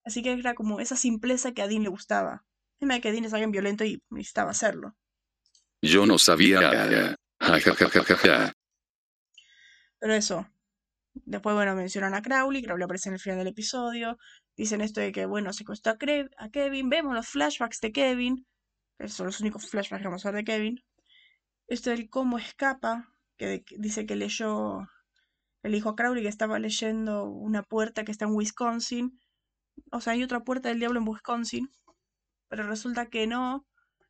[0.04, 2.44] Así que era como esa simpleza que a Dean le gustaba.
[2.80, 4.96] Dime que Dean es alguien violento y necesitaba hacerlo.
[5.82, 6.60] Yo no sabía.
[9.98, 10.46] Pero eso.
[11.12, 12.62] Después, bueno, mencionan a Crowley.
[12.62, 14.18] Crowley aparece en el final del episodio.
[14.56, 15.98] Dicen esto de que, bueno, se costó a,
[16.36, 16.88] a Kevin.
[16.88, 18.46] Vemos los flashbacks de Kevin.
[18.98, 20.84] Esos son los únicos flashbacks que vamos a ver de Kevin.
[21.66, 23.12] Esto del cómo escapa.
[23.36, 24.86] Que dice que leyó.
[25.62, 29.20] El hijo a Crowley que estaba leyendo una puerta que está en Wisconsin.
[29.92, 31.70] O sea, hay otra puerta del diablo en Wisconsin.
[32.48, 33.66] Pero resulta que no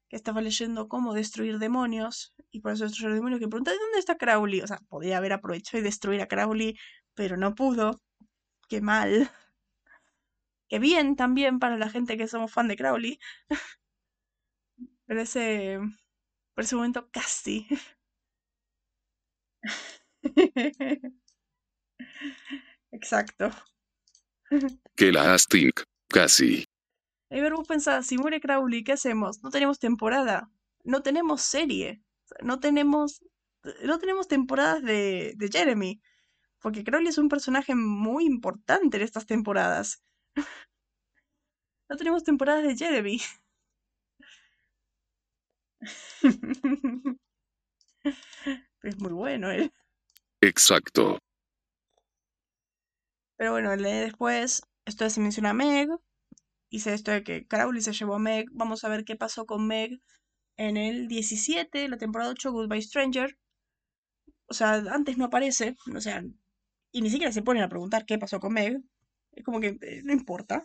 [0.09, 4.17] que estaba leyendo cómo destruir demonios, y por eso destruir demonios, que pregunta, ¿dónde está
[4.19, 4.61] Crowley?
[4.61, 6.77] O sea, podía haber aprovechado y destruir a Crowley,
[7.15, 8.03] pero no pudo.
[8.69, 9.31] Qué mal.
[10.71, 13.19] Qué bien también para la gente que somos fan de Crowley.
[15.07, 15.79] pero ese,
[16.55, 17.67] por ese momento casi.
[22.93, 23.51] Exacto.
[24.97, 25.37] Que la
[26.09, 26.65] casi.
[27.31, 29.43] Y vos pensás, si muere Crowley, ¿qué hacemos?
[29.43, 30.51] No tenemos temporada,
[30.83, 32.03] no tenemos serie,
[32.43, 33.23] no tenemos,
[33.85, 36.01] no tenemos temporadas de, de Jeremy,
[36.61, 40.03] porque Crowley es un personaje muy importante en estas temporadas.
[41.89, 43.21] no tenemos temporadas de Jeremy.
[48.83, 49.73] es muy bueno él.
[50.41, 51.19] Exacto.
[53.41, 55.89] Pero bueno, después, esto se menciona a Meg,
[56.69, 58.51] hice esto de que Crowley se llevó a Meg.
[58.53, 60.03] Vamos a ver qué pasó con Meg
[60.59, 63.39] en el 17, la temporada 8, Goodbye Stranger.
[64.47, 66.23] O sea, antes no aparece, o sea,
[66.93, 68.83] y ni siquiera se ponen a preguntar qué pasó con Meg.
[69.33, 70.63] Es como que eh, no importa.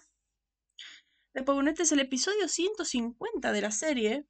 [1.34, 4.26] Después, bueno, este es el episodio 150 de la serie.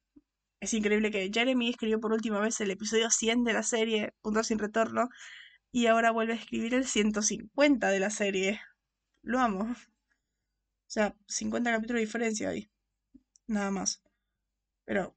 [0.60, 4.44] Es increíble que Jeremy escribió por última vez el episodio 100 de la serie, Punto
[4.44, 5.08] sin retorno,
[5.76, 8.62] y ahora vuelve a escribir el 150 de la serie.
[9.20, 9.72] Lo amo.
[9.72, 9.76] O
[10.86, 12.70] sea, 50 capítulos de diferencia ahí.
[13.46, 14.02] Nada más.
[14.86, 15.14] Pero,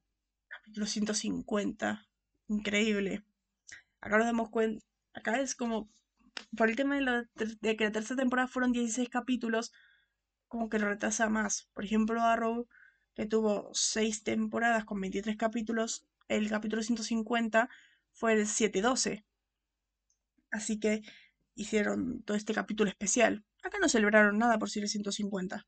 [0.49, 2.05] capítulo 150.
[2.49, 3.23] Increíble.
[4.01, 4.85] Acá nos damos cuenta.
[5.13, 5.89] Acá es como.
[6.57, 9.71] Por el tema de, que la tercera temporada fueron 16 capítulos,
[10.49, 11.69] como que lo retrasa más.
[11.73, 12.67] Por ejemplo, Arrow,
[13.13, 17.69] que tuvo 6 temporadas con 23 capítulos, el capítulo 150
[18.11, 19.23] fue el 712.
[20.51, 21.01] Así que
[21.55, 23.45] hicieron todo este capítulo especial.
[23.63, 25.67] Acá no celebraron nada por ser el 150.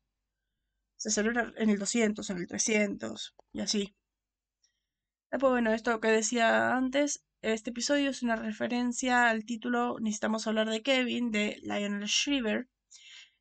[0.96, 3.94] Se celebra en el 200, en el 300 y así.
[5.30, 10.68] Después, bueno, esto que decía antes, este episodio es una referencia al título Necesitamos hablar
[10.70, 12.68] de Kevin de Lionel Shriver,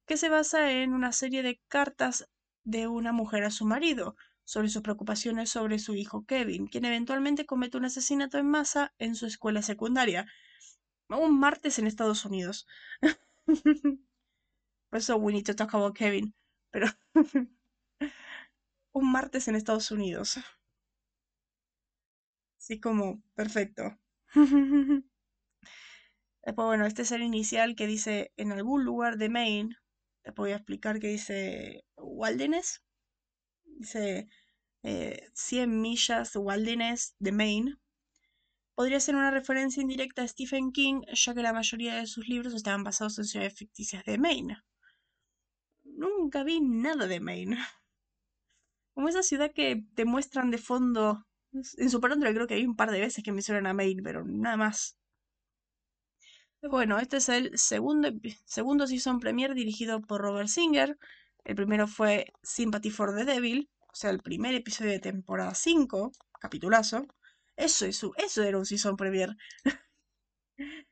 [0.05, 2.27] que se basa en una serie de cartas
[2.63, 7.45] de una mujer a su marido sobre sus preocupaciones sobre su hijo Kevin, quien eventualmente
[7.45, 10.25] comete un asesinato en masa en su escuela secundaria,
[11.19, 12.67] un martes en Estados Unidos.
[14.89, 16.33] Por eso we need to talk about Kevin.
[16.71, 16.87] Pero
[18.93, 20.39] un martes en Estados Unidos.
[22.57, 23.97] Así como, perfecto.
[26.43, 29.75] Después, bueno, este es el inicial que dice en algún lugar de Maine.
[30.23, 32.83] Te voy a explicar que dice Wilderness.
[33.63, 34.27] Dice
[34.83, 37.75] 100 eh, millas Wilderness de Maine.
[38.81, 42.55] Podría ser una referencia indirecta a Stephen King, ya que la mayoría de sus libros
[42.55, 44.57] estaban basados en ciudades ficticias de Maine
[45.83, 47.57] nunca vi nada de Maine.
[48.93, 51.27] Como esa ciudad que te muestran de fondo.
[51.77, 54.57] En Supernatural creo que hay un par de veces que mencionan a Maine, pero nada
[54.57, 54.97] más.
[56.63, 58.09] Bueno, este es el segundo,
[58.45, 60.97] segundo season premier dirigido por Robert Singer.
[61.43, 66.11] El primero fue Sympathy for the Devil, o sea, el primer episodio de temporada 5,
[66.39, 67.05] capitulazo.
[67.61, 69.37] Eso, es, eso era un season premier.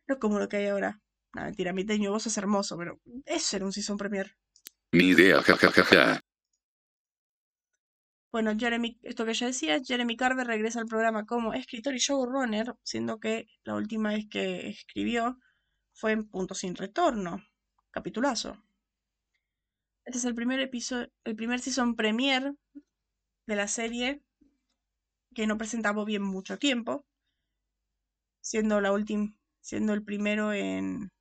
[0.07, 1.01] no como lo que hay ahora.
[1.33, 4.37] No, mentira, mi teño, vos es hermoso, pero eso era un season premier.
[4.91, 6.19] Ni idea, jajajaja.
[8.31, 12.75] Bueno, Jeremy, esto que ya decía, Jeremy Carver regresa al programa como escritor y showrunner,
[12.83, 15.39] siendo que la última vez que escribió
[15.93, 17.43] fue en Punto Sin Retorno,
[17.89, 18.63] capitulazo.
[20.05, 22.53] Este es el primer episodio, el primer season premier
[23.47, 24.21] de la serie
[25.39, 27.05] que no presentaba bien mucho tiempo,
[28.41, 31.13] siendo la última siendo el primero en,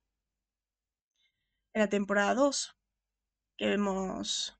[1.73, 2.75] en la temporada 2,
[3.57, 4.59] que vemos,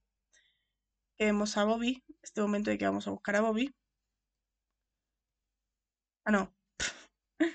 [1.17, 3.75] que vemos a Bobby, este momento de que vamos a buscar a Bobby.
[6.23, 6.55] Ah, no.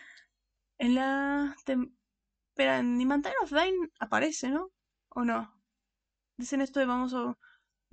[0.78, 1.56] en la...
[1.56, 4.70] Espera, en Mountain of Dine aparece, ¿no?
[5.08, 5.58] ¿O no?
[6.36, 7.34] Dicen esto de vamos a...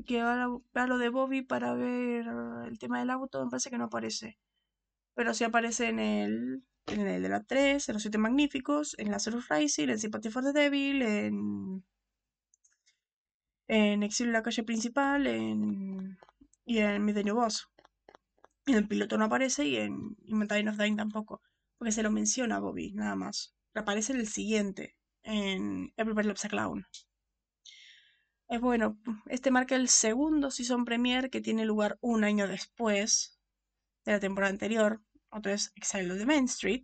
[0.05, 2.27] que va a lo de Bobby para ver
[2.67, 4.37] el tema del auto, me parece que no aparece.
[5.15, 9.11] Pero sí aparece en el en el de la 3, en los 7 magníficos, en
[9.11, 11.83] Lazarus Rising, en Sympathy for the Devil, en,
[13.67, 16.17] en Exilio en la calle principal, en,
[16.65, 17.69] y en Milenio Boss.
[18.65, 21.41] En el piloto no aparece y en Mountain of Dying tampoco,
[21.77, 23.55] porque se lo menciona Bobby, nada más.
[23.73, 26.85] Aparece en el siguiente, en Everybody Loves a Clown.
[28.51, 33.39] Es bueno, este marca el segundo season premiere que tiene lugar un año después
[34.03, 36.83] de la temporada anterior, otro es Exile the Main Street,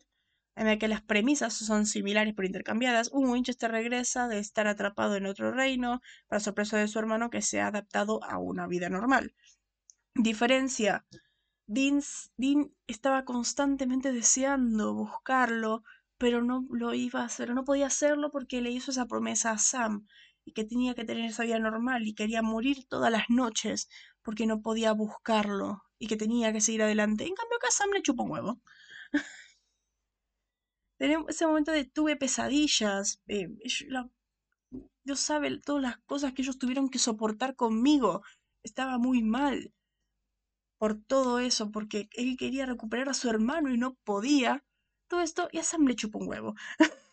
[0.55, 3.11] en el que las premisas son similares pero intercambiadas.
[3.11, 5.99] Un Winchester regresa de estar atrapado en otro reino
[6.29, 9.35] para sorpresa de su hermano que se ha adaptado a una vida normal.
[10.15, 11.05] Diferencia.
[11.65, 12.01] Dean,
[12.37, 15.83] Dean estaba constantemente deseando buscarlo,
[16.17, 19.57] pero no lo iba a hacer, no podía hacerlo porque le hizo esa promesa a
[19.57, 20.07] Sam
[20.47, 23.89] y que tenía que tener esa vida normal y quería morir todas las noches
[24.21, 27.25] porque no podía buscarlo y que tenía que seguir adelante.
[27.25, 28.61] En cambio, acá Sam le chupa un huevo.
[30.99, 33.21] en ese momento de tuve pesadillas.
[33.27, 33.49] Eh,
[35.03, 38.21] Dios sabe todas las cosas que ellos tuvieron que soportar conmigo.
[38.63, 39.73] Estaba muy mal
[40.77, 44.63] por todo eso, porque él quería recuperar a su hermano y no podía.
[45.09, 46.55] Todo esto, y a Sam le chupó un huevo.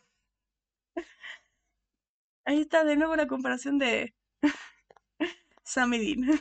[2.44, 4.14] Ahí está de nuevo la comparación de
[5.64, 6.40] Sam y Dean.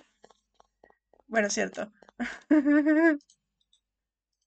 [1.28, 1.92] Bueno, cierto.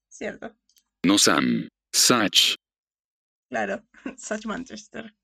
[0.09, 0.57] Cierto.
[1.03, 1.69] No Sam.
[1.92, 2.57] Satch.
[3.49, 3.85] Claro,
[4.16, 5.14] Satch Manchester.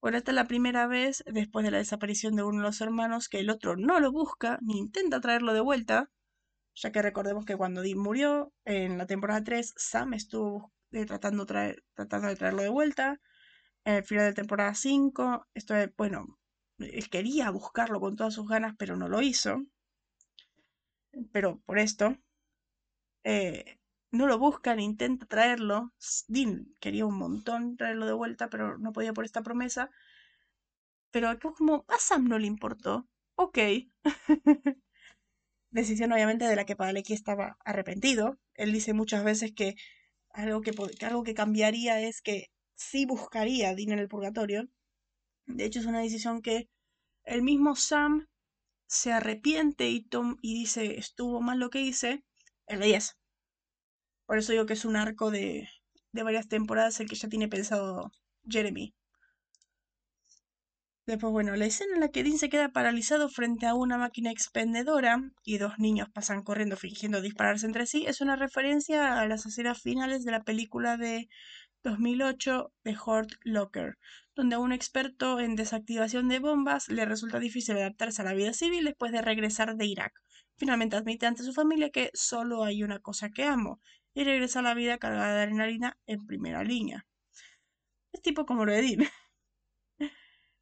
[0.00, 3.28] Bueno, esta es la primera vez después de la desaparición de uno de los hermanos
[3.28, 6.10] que el otro no lo busca ni intenta traerlo de vuelta,
[6.74, 11.46] ya que recordemos que cuando Dean murió en la temporada 3, Sam estuvo eh, tratando,
[11.46, 13.20] tratando de traerlo de vuelta.
[13.84, 16.38] En el final de temporada 5, esto es, bueno,
[16.78, 19.62] él quería buscarlo con todas sus ganas, pero no lo hizo
[21.32, 22.16] pero por esto,
[23.24, 23.78] eh,
[24.10, 25.92] no lo buscan, intenta traerlo.
[26.28, 29.90] Dean quería un montón traerlo de vuelta, pero no podía por esta promesa.
[31.12, 33.06] Pero aquí como a Sam no le importó.
[33.36, 33.58] Ok.
[35.70, 38.38] Decisión obviamente de la que Padalecki estaba arrepentido.
[38.54, 39.74] Él dice muchas veces que
[40.30, 40.72] algo que
[41.06, 44.68] algo que cambiaría es que sí buscaría Dean en el purgatorio.
[45.46, 46.68] De hecho es una decisión que
[47.24, 48.28] el mismo Sam
[48.86, 52.24] se arrepiente y, Tom, y dice, estuvo mal lo que hice,
[52.66, 53.16] el 10.
[54.26, 55.68] Por eso digo que es un arco de,
[56.12, 58.12] de varias temporadas el que ya tiene pensado
[58.48, 58.94] Jeremy.
[61.04, 64.30] Después, bueno, la escena en la que Dean se queda paralizado frente a una máquina
[64.30, 69.44] expendedora y dos niños pasan corriendo fingiendo dispararse entre sí es una referencia a las
[69.44, 71.28] escenas finales de la película de
[71.82, 73.98] 2008 de Hort Locker,
[74.34, 78.52] donde a un experto en desactivación de bombas le resulta difícil adaptarse a la vida
[78.52, 80.12] civil después de regresar de Irak.
[80.56, 83.80] Finalmente admite ante su familia que solo hay una cosa que amo,
[84.14, 87.06] y regresa a la vida cargada de adrenalina en primera línea.
[88.12, 89.10] Es tipo como lo de.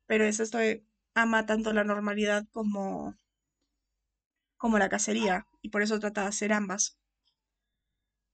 [0.06, 0.58] Pero es esto
[1.14, 3.16] ama tanto la normalidad como,
[4.56, 6.99] como la cacería, y por eso trata de hacer ambas.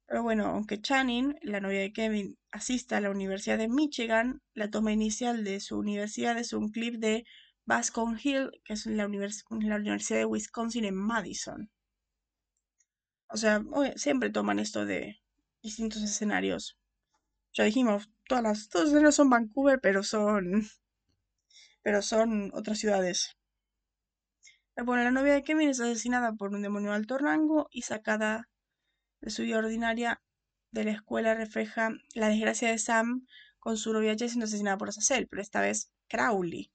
[0.06, 4.70] Pero bueno, aunque Channing, la novia de Kevin, asista a la Universidad de Michigan, la
[4.70, 7.24] toma inicial de su universidad es un clip de
[7.64, 11.70] Bascom Hill, que es la, la Universidad de Wisconsin en Madison.
[13.28, 13.60] O sea,
[13.96, 15.20] siempre toman esto de
[15.62, 16.78] distintos escenarios.
[17.52, 20.68] Ya dijimos, todas las, todos los escenarios son Vancouver, pero son.
[21.82, 23.36] Pero son otras ciudades.
[24.76, 28.48] Bueno, la novia de Kevin es asesinada por un demonio de alto rango y sacada
[29.20, 30.22] de su vida ordinaria
[30.70, 33.26] de la escuela refleja la desgracia de Sam
[33.58, 36.70] con su novia Jess siendo asesinada por Azazel, pero esta vez Crowley.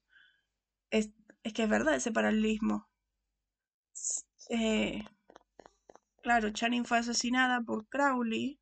[0.89, 1.11] Es,
[1.53, 2.89] que es verdad ese paralelismo.
[4.49, 5.03] Eh,
[6.21, 8.59] claro, Channing fue asesinada por Crowley.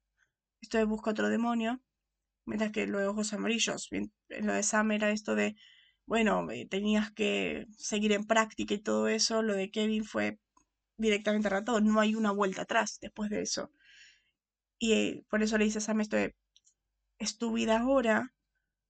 [0.62, 1.82] Esto de busca otro demonio.
[2.46, 3.90] Mientras que lo de ojos amarillos.
[4.28, 5.56] lo de Sam era esto de,
[6.06, 9.42] bueno, tenías que seguir en práctica y todo eso.
[9.42, 10.40] Lo de Kevin fue
[11.00, 11.82] directamente arrebatado.
[11.82, 13.72] No hay una vuelta atrás después de eso.
[14.78, 16.36] Y eh, por eso le dice a Sam esto de,
[17.20, 18.34] es tu vida ahora,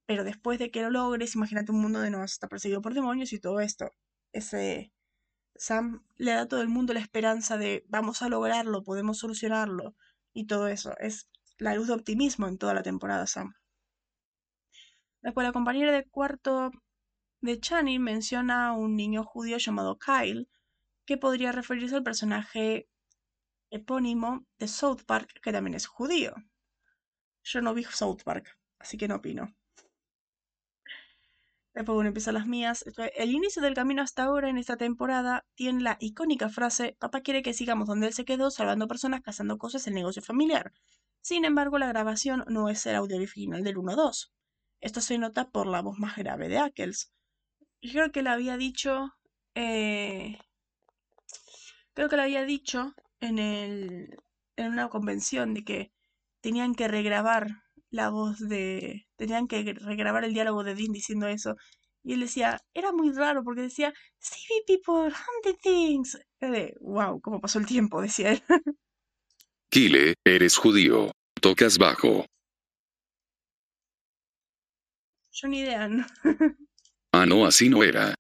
[0.06, 3.34] pero después de que lo logres, imagínate un mundo de no está perseguido por demonios
[3.34, 3.92] y todo esto.
[4.34, 4.92] Ese
[5.56, 9.96] Sam le da a todo el mundo la esperanza de vamos a lograrlo, podemos solucionarlo
[10.34, 10.96] y todo eso.
[11.00, 13.54] Es la luz de optimismo en toda la temporada, Sam.
[15.22, 16.72] Después la compañera de cuarto
[17.42, 20.48] de Channing menciona a un niño judío llamado Kyle,
[21.10, 22.88] que podría referirse al personaje
[23.72, 26.36] epónimo de South Park, que también es judío.
[27.44, 29.56] Yo no vi South Park, así que no opino.
[31.74, 32.86] Después, bueno, empiezan las mías.
[33.16, 37.42] El inicio del camino hasta ahora en esta temporada tiene la icónica frase: Papá quiere
[37.42, 40.74] que sigamos donde él se quedó, salvando personas, cazando cosas el negocio familiar.
[41.22, 44.32] Sin embargo, la grabación no es el audio original del 1-2.
[44.80, 47.12] Esto se nota por la voz más grave de Ackles.
[47.82, 49.16] Creo que le había dicho.
[49.56, 50.38] Eh,
[52.00, 54.16] creo que le había dicho en, el,
[54.56, 55.92] en una convención de que
[56.42, 57.50] tenían que regrabar
[57.90, 59.06] la voz de...
[59.18, 61.58] tenían que regrabar el diálogo de Dean diciendo eso.
[62.02, 66.18] Y él decía, era muy raro porque decía, CV people, hunted things.
[66.40, 68.44] de, wow, cómo pasó el tiempo, decía él.
[69.70, 71.12] Kile, eres judío.
[71.42, 72.26] Tocas bajo.
[75.34, 75.90] Yo ni idea.
[77.12, 78.16] ah, no, así no era.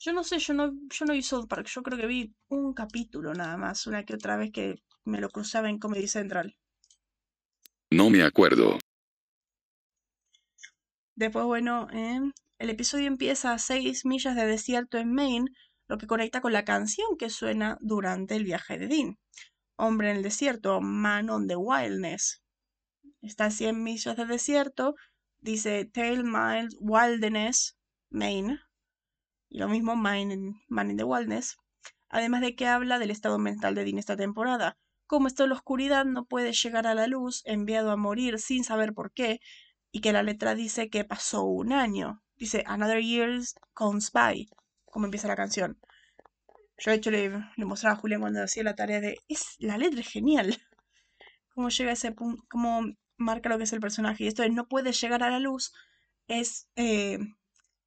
[0.00, 1.66] Yo no sé, yo no, yo no vi South Park.
[1.66, 5.28] Yo creo que vi un capítulo nada más, una que otra vez que me lo
[5.28, 6.56] cruzaba en Comedy Central.
[7.90, 8.78] No me acuerdo.
[11.16, 12.20] Después, bueno, eh,
[12.58, 15.50] el episodio empieza a seis millas de desierto en Maine,
[15.88, 19.18] lo que conecta con la canción que suena durante el viaje de Dean.
[19.76, 22.42] Hombre en el desierto, Man on the Wildness.
[23.20, 24.94] Está a 100 millas de desierto,
[25.40, 27.76] dice Tail Miles Wilderness,
[28.10, 28.60] Maine.
[29.48, 31.56] Y lo mismo Man in the Wildness.
[32.08, 34.78] Además de que habla del estado mental de Dean esta temporada
[35.08, 38.62] como está en la oscuridad, no puede llegar a la luz, enviado a morir sin
[38.62, 39.40] saber por qué,
[39.90, 42.22] y que la letra dice que pasó un año.
[42.36, 44.48] Dice Another Year's Gone By,
[44.84, 45.80] como empieza la canción.
[46.76, 49.78] Yo de hecho le, le mostraba a Julián cuando hacía la tarea de, es, la
[49.78, 50.58] letra es genial.
[51.54, 52.82] Cómo llega a ese punto, cómo
[53.16, 54.24] marca lo que es el personaje.
[54.24, 55.72] Y esto de no puede llegar a la luz
[56.28, 57.18] es, eh,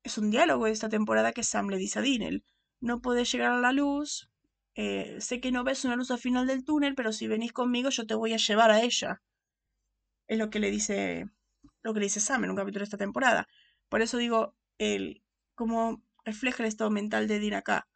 [0.03, 2.43] es un diálogo de esta temporada que Sam le dice a Dinel.
[2.79, 4.31] No puede llegar a la luz,
[4.75, 7.89] eh, sé que no ves una luz al final del túnel, pero si venís conmigo
[7.89, 9.21] yo te voy a llevar a ella.
[10.27, 11.25] Es lo que le dice,
[11.83, 13.47] lo que le dice Sam en un capítulo de esta temporada.
[13.89, 15.21] Por eso digo, el,
[15.55, 17.87] cómo refleja el estado mental de Dean acá.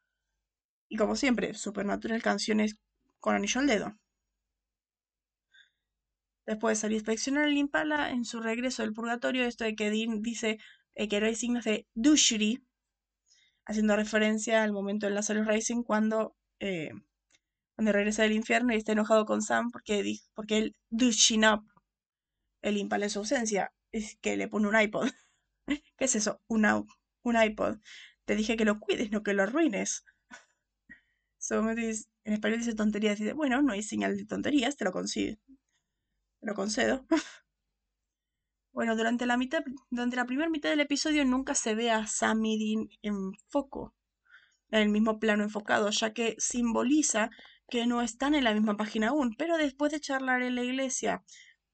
[0.90, 2.76] Y como siempre, Supernatural canciones
[3.20, 3.98] con anillo al dedo.
[6.46, 9.90] Después de salir a inspeccionar el Impala en su regreso del purgatorio, esto de que
[9.90, 10.60] Dean dice
[10.96, 12.64] eh, que no hay signos de douchery,
[13.66, 16.92] haciendo referencia al momento en Lazarus Racing cuando eh,
[17.76, 20.76] cuando regresa del infierno y está enojado con Sam porque, porque él
[22.62, 23.72] el impala en su ausencia.
[23.92, 25.10] Es que le pone un iPod.
[25.98, 26.42] ¿Qué es eso?
[26.48, 26.82] Una,
[27.24, 27.80] un iPod.
[28.26, 30.04] Te dije que lo cuides, no que lo arruines.
[31.50, 33.20] en español dice tonterías.
[33.20, 35.38] Dice, bueno, no hay señal de tonterías, te lo concedo.
[36.40, 37.06] Te lo concedo.
[38.76, 42.44] bueno, durante la mitad, durante la primera mitad del episodio nunca se ve a Sam
[42.46, 43.96] y Dean en foco
[44.70, 47.30] en el mismo plano enfocado, ya que simboliza
[47.70, 49.34] que no están en la misma página aún.
[49.38, 51.24] Pero después de charlar en la iglesia,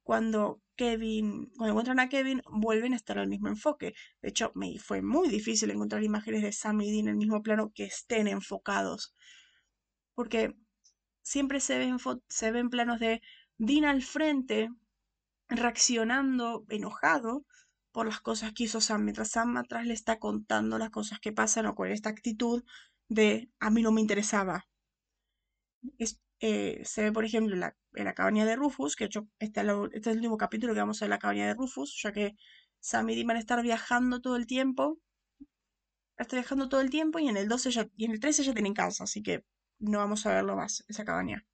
[0.03, 3.95] cuando Kevin, cuando encuentran a Kevin, vuelven a estar al mismo enfoque.
[4.21, 7.71] De hecho, fue muy difícil encontrar imágenes de Sam y Dean en el mismo plano
[7.73, 9.15] que estén enfocados.
[10.13, 10.53] Porque
[11.23, 11.97] siempre se ven,
[12.29, 13.23] se ven planos de
[13.57, 14.69] Dean al frente,
[15.51, 17.45] reaccionando enojado,
[17.91, 21.33] por las cosas que hizo Sam, mientras Sam atrás le está contando las cosas que
[21.33, 22.63] pasan o con esta actitud
[23.09, 24.65] de a mí no me interesaba.
[26.39, 30.07] Eh, se ve, por ejemplo, en la, cabaña de Rufus, que hecho, este, este, es
[30.07, 32.35] el último capítulo que vamos a ver la cabaña de Rufus, ya que
[32.79, 34.99] Sam y Dean van a estar viajando todo el tiempo.
[36.17, 38.53] Está viajando todo el tiempo y en el 12 ya, y en el 13 ya
[38.53, 39.43] tienen casa, así que
[39.79, 41.45] no vamos a verlo más, esa cabaña.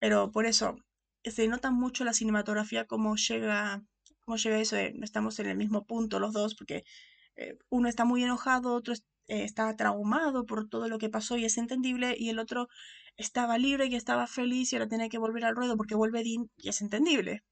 [0.00, 0.76] Pero por eso,
[1.24, 3.82] se nota mucho la cinematografía cómo llega,
[4.20, 6.84] cómo llega eso de estamos en el mismo punto los dos, porque
[7.36, 11.44] eh, uno está muy enojado, otro eh, está traumado por todo lo que pasó y
[11.44, 12.68] es entendible, y el otro
[13.16, 16.50] estaba libre y estaba feliz y ahora tiene que volver al ruedo porque vuelve Dean
[16.56, 17.42] y es entendible.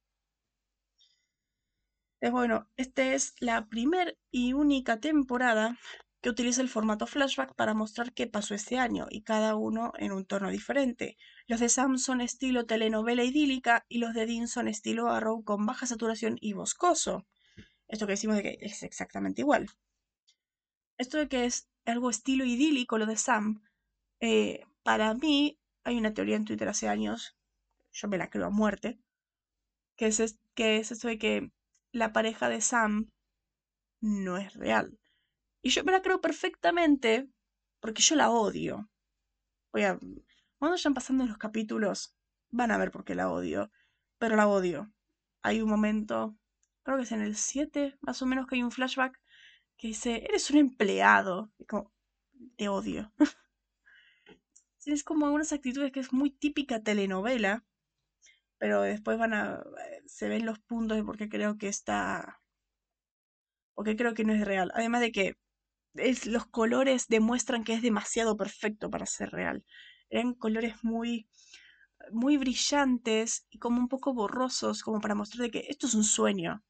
[2.21, 5.79] Es bueno, esta es la primera y única temporada
[6.27, 10.11] que utiliza el formato flashback para mostrar qué pasó este año y cada uno en
[10.11, 11.17] un tono diferente.
[11.47, 15.65] Los de Sam son estilo telenovela idílica y los de Dean son estilo Arrow con
[15.67, 17.29] baja saturación y boscoso.
[17.87, 19.71] Esto que decimos de que es exactamente igual.
[20.99, 23.63] Esto de que es algo estilo idílico lo de Sam,
[24.19, 27.37] eh, para mí hay una teoría en Twitter hace años,
[27.93, 28.99] yo me la creo a muerte,
[29.95, 31.53] que es, que es esto de que
[31.93, 33.13] la pareja de Sam
[34.01, 34.99] no es real.
[35.67, 37.29] Y yo me la creo perfectamente
[37.81, 38.89] porque yo la odio.
[39.73, 39.99] Voy a...
[40.59, 42.15] Cuando vayan pasando los capítulos,
[42.51, 43.73] van a ver por qué la odio.
[44.17, 44.93] Pero la odio.
[45.43, 46.39] Hay un momento
[46.85, 49.21] creo que es en el 7, más o menos, que hay un flashback
[49.77, 51.53] que dice, eres un empleado.
[51.59, 51.93] Y como,
[52.57, 53.13] te odio.
[54.87, 57.65] es como algunas actitudes que es muy típica telenovela,
[58.59, 59.65] pero después van a,
[60.07, 62.41] se ven los puntos de por qué creo que está,
[63.75, 64.71] porque creo que no es real.
[64.73, 65.37] Además de que
[65.99, 69.65] es, los colores demuestran que es demasiado perfecto para ser real.
[70.11, 71.29] Eran colores muy,
[72.13, 76.63] muy brillantes y como un poco borrosos, como para mostrar que esto es un sueño.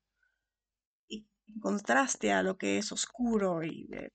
[1.09, 4.12] Y en contraste a lo que es oscuro y eh,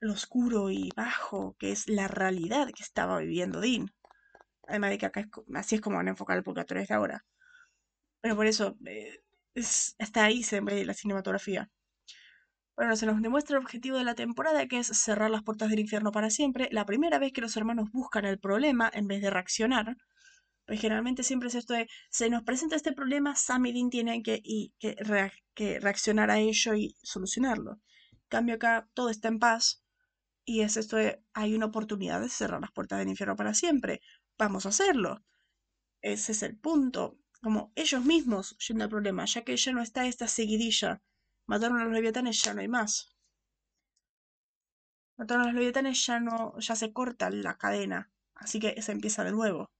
[0.00, 3.92] lo oscuro y bajo, que es la realidad que estaba viviendo Dean.
[4.68, 7.24] Además de que acá así es como van a enfocar el purgatorio desde ahora.
[8.20, 9.22] Pero por eso, eh,
[9.98, 11.70] hasta ahí se ve la cinematografía.
[12.76, 15.78] Bueno, se nos demuestra el objetivo de la temporada, que es cerrar las puertas del
[15.78, 16.68] infierno para siempre.
[16.72, 19.96] La primera vez que los hermanos buscan el problema en vez de reaccionar.
[20.66, 24.22] Pues generalmente siempre es esto de, se nos presenta este problema, Sam y Dean tienen
[24.22, 24.94] que, y, que,
[25.80, 27.80] reaccionar a ello y solucionarlo.
[28.28, 29.82] Cambio acá todo está en paz
[30.44, 34.02] y es esto de, hay una oportunidad de cerrar las puertas del infierno para siempre.
[34.38, 35.24] Vamos a hacerlo.
[36.02, 37.18] Ese es el punto.
[37.42, 41.00] Como ellos mismos yendo al problema, ya que ya no está esta seguidilla
[41.46, 43.14] Mataron a los leviatanes, ya no hay más.
[45.16, 48.10] Mataron a los leviatanes, ya no, ya se corta la cadena.
[48.34, 49.70] Así que se empieza de nuevo.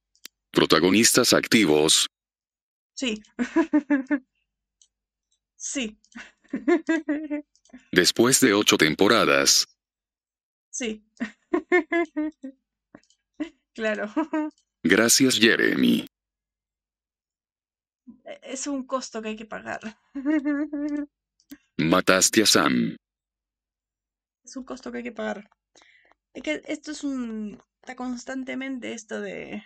[0.51, 2.09] Protagonistas activos.
[2.95, 3.23] Sí.
[5.57, 5.99] sí.
[7.93, 9.67] Después de ocho temporadas.
[10.71, 11.05] Sí.
[13.75, 14.12] claro.
[14.83, 16.07] Gracias, Jeremy.
[18.43, 19.81] Es un costo que hay que pagar.
[21.79, 22.97] Mataste a Sam.
[24.43, 25.51] Es un costo que hay que pagar.
[26.33, 27.62] Es que esto es un...
[27.83, 29.62] Está constantemente esto de...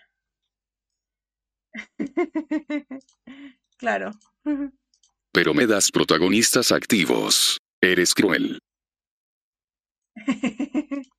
[3.78, 4.10] claro.
[5.32, 7.58] Pero me das protagonistas activos.
[7.80, 8.58] Eres cruel.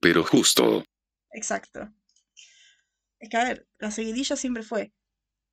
[0.00, 0.84] Pero justo.
[1.32, 1.92] Exacto.
[3.18, 4.92] Es que, a ver, la seguidilla siempre fue.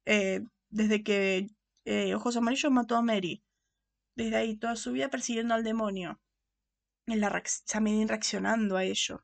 [0.06, 1.48] Eh, desde que
[1.86, 3.44] eh, Ojos Amarillos mató a Mary
[4.16, 6.20] desde ahí toda su vida persiguiendo al demonio.
[7.06, 9.24] En la reaccionando a ello.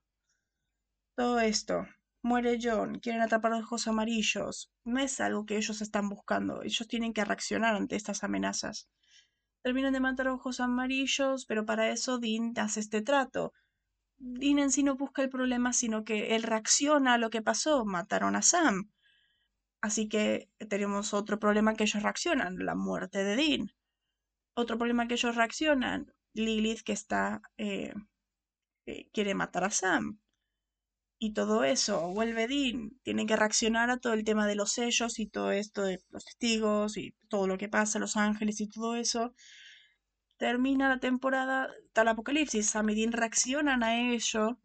[1.15, 1.85] Todo esto.
[2.23, 4.71] Muere John, quieren atrapar los ojos amarillos.
[4.83, 6.63] No es algo que ellos están buscando.
[6.63, 8.89] Ellos tienen que reaccionar ante estas amenazas.
[9.61, 13.53] Terminan de matar a ojos amarillos, pero para eso Dean hace este trato.
[14.17, 17.85] Dean en sí no busca el problema, sino que él reacciona a lo que pasó.
[17.85, 18.89] Mataron a Sam.
[19.81, 23.71] Así que tenemos otro problema que ellos reaccionan, la muerte de Dean
[24.55, 27.93] otro problema que ellos reaccionan, Lilith que está, eh,
[28.85, 30.19] eh, quiere matar a Sam.
[31.19, 35.19] Y todo eso, vuelve Dean, tienen que reaccionar a todo el tema de los sellos
[35.19, 38.95] y todo esto de los testigos y todo lo que pasa, los ángeles y todo
[38.95, 39.33] eso.
[40.37, 44.59] Termina la temporada, tal apocalipsis, Sam y Dean reaccionan a ello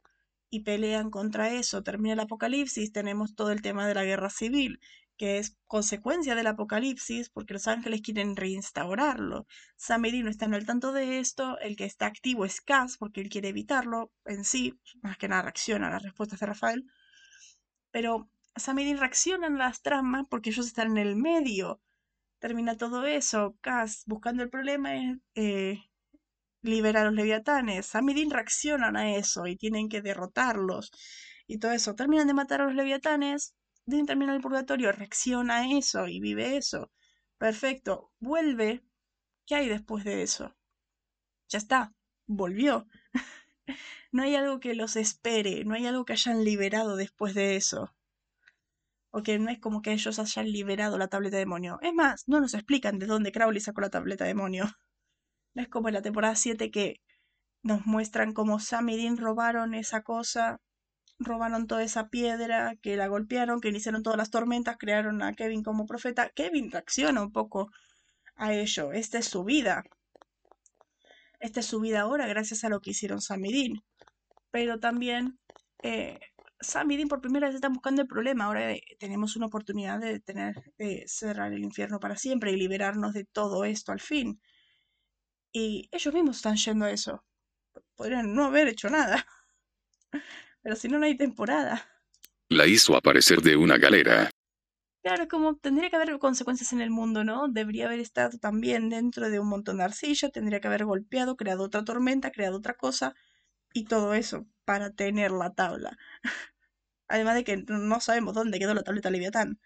[0.51, 1.83] y pelean contra eso.
[1.83, 4.81] Termina el apocalipsis, tenemos todo el tema de la guerra civil
[5.21, 9.47] que es consecuencia del apocalipsis, porque los ángeles quieren reinstaurarlo.
[9.77, 13.21] Sam y no están al tanto de esto, el que está activo es Cass, porque
[13.21, 16.87] él quiere evitarlo en sí, más que nada reacciona a las respuestas de Rafael.
[17.91, 21.83] Pero Sam y reaccionan a las tramas porque ellos están en el medio.
[22.39, 25.81] Termina todo eso, Cass buscando el problema es eh,
[26.63, 27.85] liberar a los leviatanes.
[27.85, 30.91] Sam y reaccionan a eso y tienen que derrotarlos.
[31.47, 31.95] Y todo eso.
[31.95, 33.55] Terminan de matar a los leviatanes
[33.91, 36.91] Dean termina el purgatorio, reacciona a eso y vive eso.
[37.39, 38.85] Perfecto, vuelve.
[39.47, 40.57] ¿Qué hay después de eso?
[41.49, 41.95] Ya está,
[42.27, 42.87] volvió.
[44.13, 47.95] no hay algo que los espere, no hay algo que hayan liberado después de eso.
[49.11, 51.79] O que no es como que ellos hayan liberado la tableta de demonio.
[51.83, 54.65] Es más, no nos explican de dónde Crowley sacó la tableta de demonio.
[55.53, 57.01] No es como en la temporada 7 que
[57.65, 60.61] nos muestran cómo Sam y Dean robaron esa cosa
[61.21, 65.63] robaron toda esa piedra, que la golpearon, que iniciaron todas las tormentas, crearon a Kevin
[65.63, 66.31] como profeta.
[66.31, 67.71] Kevin reacciona un poco
[68.37, 68.93] a ello.
[68.93, 69.85] Esta es su vida.
[71.41, 73.75] Esta es su vida ahora gracias a lo que hicieron Sam y.
[74.51, 75.39] Pero también
[75.83, 76.19] eh,
[76.61, 78.45] Sam por primera vez están buscando el problema.
[78.47, 83.15] Ahora eh, tenemos una oportunidad de tener de cerrar el infierno para siempre y liberarnos
[83.15, 84.41] de todo esto al fin.
[85.53, 87.25] Y ellos mismos están yendo a eso.
[87.97, 89.25] Podrían no haber hecho nada.
[90.63, 91.87] Pero si no, no hay temporada.
[92.49, 94.31] La hizo aparecer de una galera.
[95.03, 97.49] Claro, como tendría que haber consecuencias en el mundo, ¿no?
[97.49, 101.65] Debería haber estado también dentro de un montón de arcilla, tendría que haber golpeado, creado
[101.65, 103.15] otra tormenta, creado otra cosa
[103.73, 105.97] y todo eso para tener la tabla.
[107.09, 109.59] Además de que no sabemos dónde quedó la tableta Leviatán.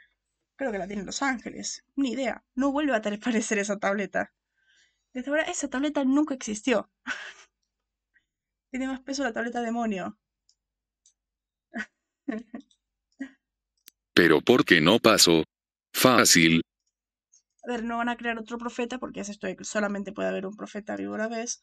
[0.57, 1.84] Creo que la tiene en Los Ángeles.
[1.97, 2.45] Ni idea.
[2.55, 4.32] No vuelve a aparecer esa tableta.
[5.12, 6.90] Desde ahora esa tableta nunca existió.
[8.70, 10.18] tiene más peso la tableta demonio.
[14.14, 15.45] Pero ¿por qué no pasó?
[15.93, 16.62] Fácil.
[17.64, 20.29] A ver, no van a crear otro profeta porque es esto de que solamente puede
[20.29, 21.62] haber un profeta vivo a la vez.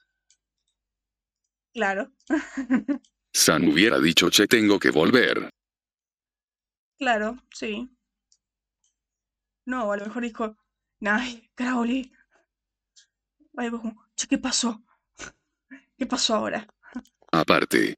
[1.73, 2.11] Claro.
[3.33, 5.49] San hubiera dicho che tengo que volver.
[6.97, 7.89] Claro, sí.
[9.65, 10.57] No, a lo mejor dijo,
[11.01, 12.11] ay, Crowley.
[13.55, 13.71] Ay,
[14.29, 14.83] ¿qué pasó?
[15.97, 16.67] ¿Qué pasó ahora?
[17.31, 17.95] Aparte,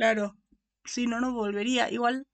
[0.00, 0.34] Claro,
[0.82, 1.90] si no, no volvería.
[1.90, 2.26] Igual,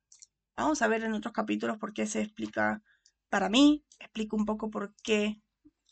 [0.56, 2.80] vamos a ver en otros capítulos por qué se explica.
[3.28, 5.42] Para mí, explica un poco por qué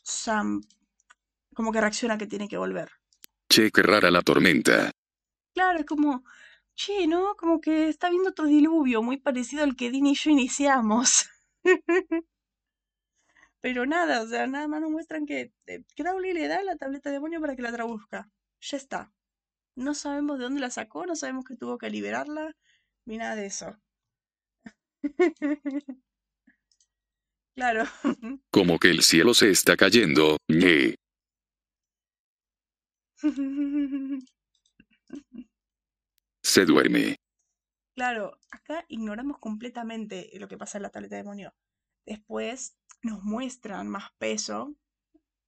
[0.01, 0.61] Sam
[1.53, 2.91] como que reacciona que tiene que volver.
[3.49, 4.89] che qué rara la tormenta.
[5.53, 6.23] Claro, es como,
[6.75, 7.35] che, ¿no?
[7.35, 11.29] Como que está viendo otro diluvio muy parecido al que Dean y yo iniciamos.
[13.59, 17.09] Pero nada, o sea, nada más nos muestran que eh, Crowley le da la tableta
[17.09, 18.29] de demonio para que la traduzca.
[18.61, 19.14] Ya está.
[19.75, 22.55] No sabemos de dónde la sacó, no sabemos que tuvo que liberarla,
[23.05, 23.77] ni nada de eso.
[27.55, 27.85] Claro.
[28.51, 30.95] Como que el cielo se está cayendo, ñe.
[36.43, 37.15] Se duerme.
[37.95, 41.55] Claro, acá ignoramos completamente lo que pasa en la tableta de demonio.
[42.05, 44.75] Después nos muestran más peso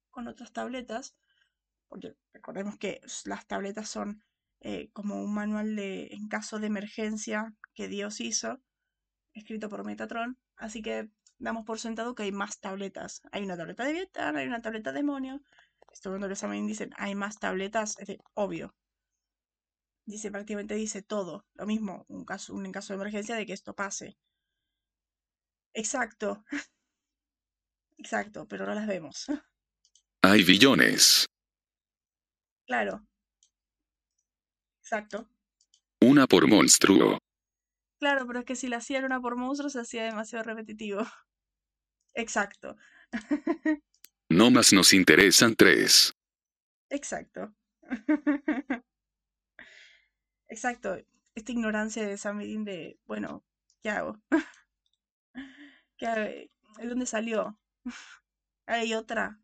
[0.09, 1.13] con otras tabletas,
[1.87, 4.23] porque recordemos que las tabletas son
[4.61, 8.61] eh, como un manual de en caso de emergencia que Dios hizo,
[9.33, 13.21] escrito por Metatron, así que damos por sentado que hay más tabletas.
[13.31, 15.41] Hay una tableta de Vietnam, hay una tableta de demonio.
[15.93, 18.75] Esto cuando los examen dicen hay más tabletas, es de- obvio.
[20.07, 21.45] Dice, prácticamente dice todo.
[21.53, 24.17] Lo mismo, un caso, un en caso de emergencia de que esto pase.
[25.73, 26.43] Exacto.
[27.99, 29.25] Exacto, pero no las vemos.
[30.23, 31.26] Hay billones.
[32.67, 33.07] Claro.
[34.81, 35.27] Exacto.
[36.01, 37.17] Una por monstruo.
[37.99, 40.99] Claro, pero es que si la hacían una por monstruos se hacía demasiado repetitivo.
[42.13, 42.75] Exacto.
[44.29, 46.11] No más nos interesan tres.
[46.89, 47.55] Exacto.
[50.49, 50.97] Exacto.
[51.33, 53.45] Esta ignorancia de Sam Medin de, bueno,
[53.81, 54.21] ¿qué hago?
[55.97, 56.23] ¿Qué hago?
[56.23, 57.57] ¿De dónde salió?
[58.65, 59.39] Hay otra.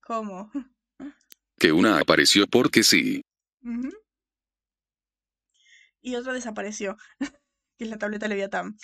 [0.00, 0.50] ¿Cómo?
[1.58, 3.20] Que una apareció porque sí.
[6.00, 6.96] Y otra desapareció,
[7.78, 8.76] que es la tableta Leviatán.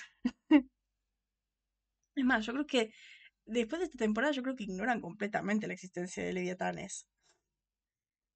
[2.14, 2.95] Es más, yo creo que
[3.45, 7.07] después de esta temporada, yo creo que ignoran completamente la existencia de Leviatanes.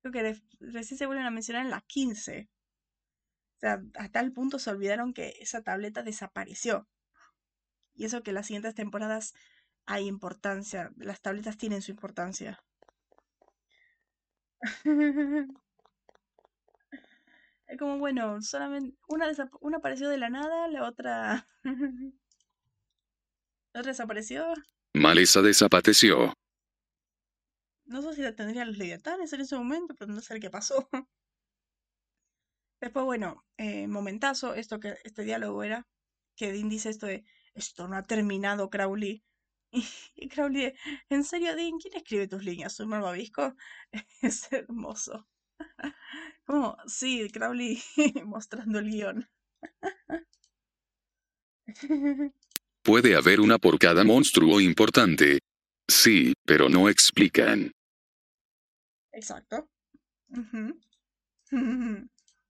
[0.00, 2.48] Creo que re- recién se vuelven a mencionar en la 15.
[3.56, 6.88] O sea, a tal punto se olvidaron que esa tableta desapareció.
[7.94, 9.34] Y eso que en las siguientes temporadas
[9.86, 10.90] hay importancia.
[10.96, 12.64] Las tabletas tienen su importancia.
[17.66, 21.48] Es como, bueno, solamente una, una apareció de la nada, la otra...
[23.72, 24.54] la otra desapareció.
[24.94, 26.32] Maleza desapareció.
[27.84, 30.88] No sé si la tendrían los leviatanes en ese momento, pero no sé qué pasó.
[32.80, 35.86] Después, bueno, eh, momentazo, esto que este diálogo era,
[36.36, 39.24] que Dean dice esto de, esto no ha terminado, Crowley.
[40.16, 40.72] Y, Crowley,
[41.10, 41.78] ¿en serio, Dean?
[41.78, 42.74] ¿Quién escribe tus líneas?
[42.74, 43.54] ¿Soy malvavisco?
[44.22, 45.28] Es hermoso.
[46.44, 47.82] Como, sí, Crowley
[48.24, 49.28] mostrando el guion.
[52.82, 55.40] Puede haber una por cada monstruo importante.
[55.88, 57.72] Sí, pero no explican.
[59.12, 59.68] Exacto.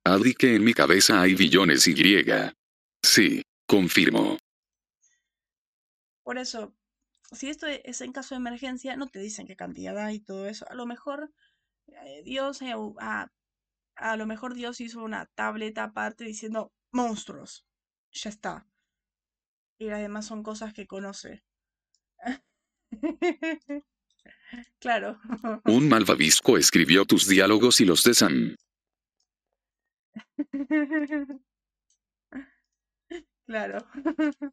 [0.05, 1.95] Adri que en mi cabeza hay billones y.
[3.03, 4.37] Sí, confirmo.
[6.23, 6.75] Por eso,
[7.33, 10.47] si esto es en caso de emergencia, no te dicen qué cantidad hay y todo
[10.47, 10.67] eso.
[10.71, 11.31] A lo mejor
[11.89, 13.31] eh, Dios, eh, a,
[13.97, 17.67] a lo mejor Dios hizo una tableta aparte diciendo monstruos.
[18.13, 18.67] Ya está.
[19.79, 21.45] Y las demás son cosas que conoce.
[24.79, 25.19] Claro.
[25.65, 28.57] Un malvavisco escribió tus diálogos y los de Sam.
[33.47, 33.79] Claro.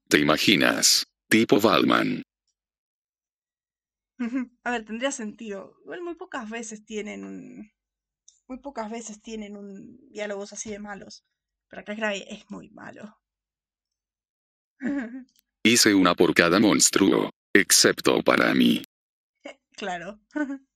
[0.08, 1.04] ¿Te imaginas?
[1.28, 2.22] Tipo Valman.
[4.64, 5.76] A ver, tendría sentido.
[5.84, 7.72] Igual muy pocas veces tienen un.
[8.48, 11.26] Muy pocas veces tienen un diálogos así de malos.
[11.70, 13.20] Pero acá Gray es muy malo.
[15.64, 17.30] Hice una por cada monstruo.
[17.54, 18.84] Excepto para mí.
[19.76, 20.20] Claro.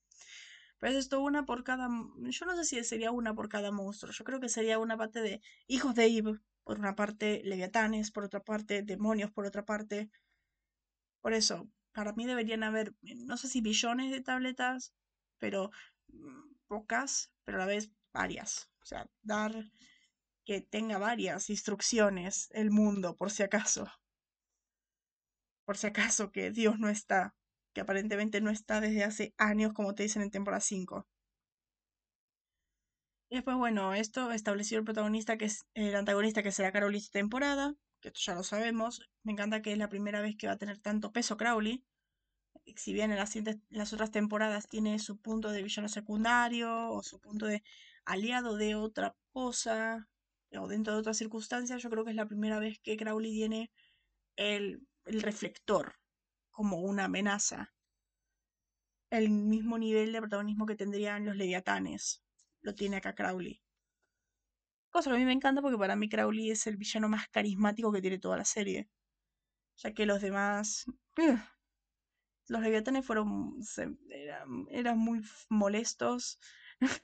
[0.79, 1.87] Pero es esto una por cada.
[1.87, 4.11] Yo no sé si sería una por cada monstruo.
[4.11, 6.39] Yo creo que sería una parte de hijos de Eve.
[6.63, 10.09] por una parte leviatanes, por otra parte demonios, por otra parte.
[11.21, 14.93] Por eso, para mí deberían haber, no sé si billones de tabletas,
[15.39, 15.71] pero
[16.09, 18.69] mm, pocas, pero a la vez varias.
[18.83, 19.51] O sea, dar
[20.45, 23.87] que tenga varias instrucciones el mundo, por si acaso.
[25.65, 27.33] Por si acaso que Dios no está,
[27.73, 31.07] que aparentemente no está desde hace años, como te dicen en temporada 5.
[33.31, 37.17] Y después, bueno, esto estableció el protagonista, que es el antagonista, que será Crowley esta
[37.17, 39.01] temporada, que esto ya lo sabemos.
[39.23, 41.83] Me encanta que es la primera vez que va a tener tanto peso Crowley.
[42.75, 47.45] Si bien en las, otras temporadas tiene su punto de villano secundario o su punto
[47.45, 47.63] de
[48.05, 50.07] aliado de otra cosa
[50.51, 53.71] o dentro de otras circunstancias, yo creo que es la primera vez que Crowley tiene
[54.35, 55.95] el, el reflector
[56.51, 57.73] como una amenaza.
[59.09, 62.21] El mismo nivel de protagonismo que tendrían los leviatanes
[62.61, 63.61] lo tiene acá Crowley.
[64.89, 67.91] Cosa que a mí me encanta porque para mí Crowley es el villano más carismático
[67.91, 68.89] que tiene toda la serie.
[69.77, 70.85] Ya que los demás...
[72.47, 73.59] los leviatanes fueron...
[74.69, 76.39] eran, muy molestos.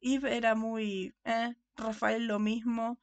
[0.00, 1.14] Eve era muy...
[1.24, 3.00] Eh, Rafael lo mismo.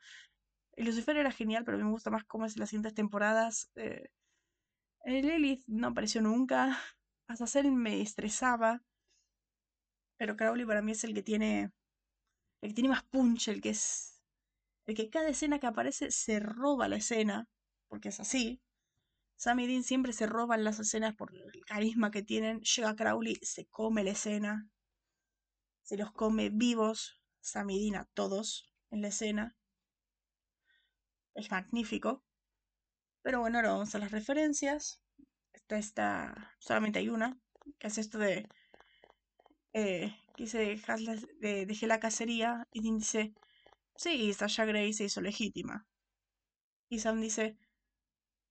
[0.77, 3.71] Lucifer era genial, pero a mí me gusta más cómo es en las siguientes temporadas.
[3.75, 4.09] Eh,
[5.05, 6.77] Lilith no apareció nunca.
[7.27, 8.81] Hasta ser me estresaba.
[10.17, 11.71] Pero Crowley para mí es el que tiene.
[12.63, 14.23] El que tiene más punch, el que es.
[14.85, 17.49] El que cada escena que aparece se roba la escena.
[17.89, 18.61] Porque es así.
[19.35, 22.61] Sam Dean siempre se roban las escenas por el carisma que tienen.
[22.61, 24.69] Llega Crowley, se come la escena.
[25.81, 27.19] Se los come vivos.
[27.41, 29.57] Sam Dean a todos en la escena.
[31.35, 32.23] Es magnífico.
[33.23, 35.01] Pero bueno, ahora vamos a las referencias.
[35.51, 36.55] Esta está.
[36.59, 37.37] Solamente hay una.
[37.77, 38.47] Que es esto de
[39.73, 40.79] eh, dice,
[41.39, 43.33] dejé la cacería y dice,
[43.95, 45.85] sí, Sasha Grey se hizo legítima.
[46.89, 47.57] Y Sam dice,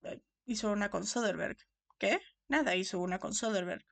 [0.02, 1.58] eh, hizo una con Soderbergh.
[1.98, 2.20] ¿Qué?
[2.48, 3.84] Nada, hizo una con Soderbergh.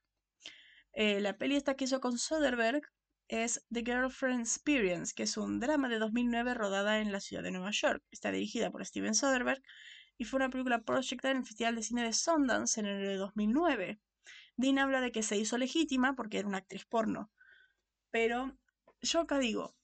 [0.92, 2.82] Eh, la peli esta que hizo con Soderbergh
[3.28, 7.52] es The Girlfriend Experience, que es un drama de 2009 rodada en la ciudad de
[7.52, 8.02] Nueva York.
[8.10, 9.62] Está dirigida por Steven Soderbergh
[10.18, 14.00] y fue una película proyectada en el Festival de Cine de Sundance en el 2009.
[14.56, 17.30] Dean habla de que se hizo legítima porque era una actriz porno.
[18.10, 18.56] Pero
[19.00, 19.74] yo acá digo,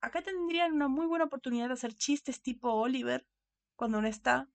[0.00, 3.26] acá tendrían una muy buena oportunidad de hacer chistes tipo Oliver
[3.76, 4.48] cuando no está.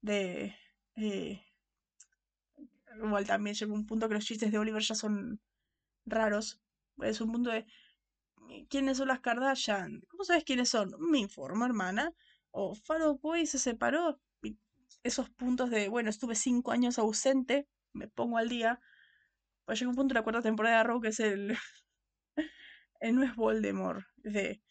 [0.00, 0.54] De.
[0.96, 1.42] Eh,
[2.96, 5.40] igual también llega un punto que los chistes de Oliver ya son
[6.06, 6.60] raros.
[6.98, 7.66] Es un punto de.
[8.70, 10.00] ¿Quiénes son las Kardashian?
[10.08, 10.94] ¿Cómo sabes quiénes son?
[10.98, 12.12] Me informo, hermana.
[12.50, 14.20] O Faro Boy se separó.
[15.02, 18.80] esos puntos de, bueno, estuve cinco años ausente me pongo al día.
[19.64, 21.56] Pues llega un punto de la cuarta temporada de Arrow que es el.
[23.00, 24.04] El no es Voldemort.
[24.16, 24.62] De.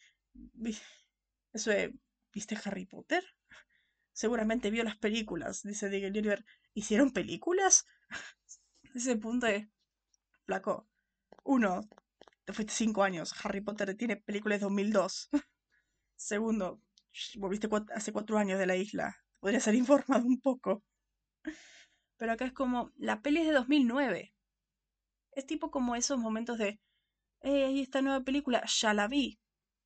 [1.54, 1.94] Eso de.
[2.34, 3.24] ¿Viste Harry Potter?
[4.14, 6.46] Seguramente vio las películas, dice Diggle Oliver.
[6.74, 7.86] ¿Hicieron películas?
[8.96, 9.70] Ese punto de.
[10.46, 10.88] Flaco.
[11.44, 11.88] Uno,
[12.46, 13.34] te fuiste cinco años.
[13.44, 15.30] Harry Potter tiene películas de 2002.
[16.16, 16.82] Segundo,
[17.36, 19.18] volviste hace cuatro años de la isla.
[19.40, 20.84] Podría ser informado un poco.
[22.18, 24.34] Pero acá es como, la peli es de 2009.
[25.34, 26.80] Es tipo como esos momentos de,
[27.42, 29.40] eh, ahí esta nueva película, ya la vi,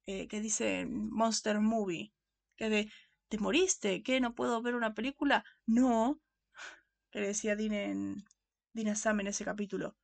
[0.08, 2.14] eh, que dice Monster Movie,
[2.58, 2.92] que de,
[3.30, 4.04] ¿te moriste?
[4.04, 4.20] ¿Qué?
[4.22, 5.44] ¿No puedo ver una película?
[5.66, 6.22] No,
[7.12, 8.24] que decía Dina, en,
[8.74, 9.96] Dina Sam en ese capítulo.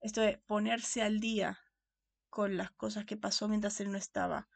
[0.00, 1.58] Esto de ponerse al día
[2.30, 4.48] con las cosas que pasó mientras él no estaba.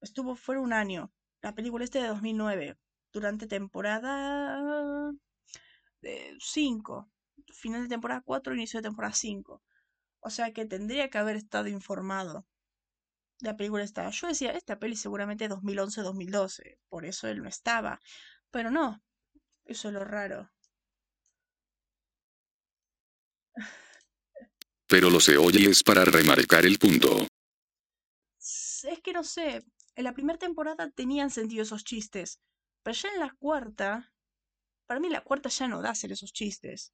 [0.00, 1.12] Estuvo fuera un año.
[1.40, 2.76] La película este de 2009.
[3.12, 5.12] Durante temporada
[6.38, 7.10] 5,
[7.52, 9.62] final de temporada 4, inicio de temporada 5.
[10.26, 12.44] O sea que tendría que haber estado informado.
[13.38, 14.10] La película estaba.
[14.10, 18.00] Yo decía, esta peli seguramente 2011-2012, por eso él no estaba.
[18.50, 19.00] Pero no,
[19.64, 20.50] eso es lo raro.
[24.88, 27.28] Pero lo se oye es para remarcar el punto.
[28.40, 29.64] Es que no sé,
[29.94, 32.40] en la primera temporada tenían sentido esos chistes,
[32.82, 34.12] pero ya en la cuarta
[34.86, 36.92] para mí la cuarta ya no da hacer esos chistes.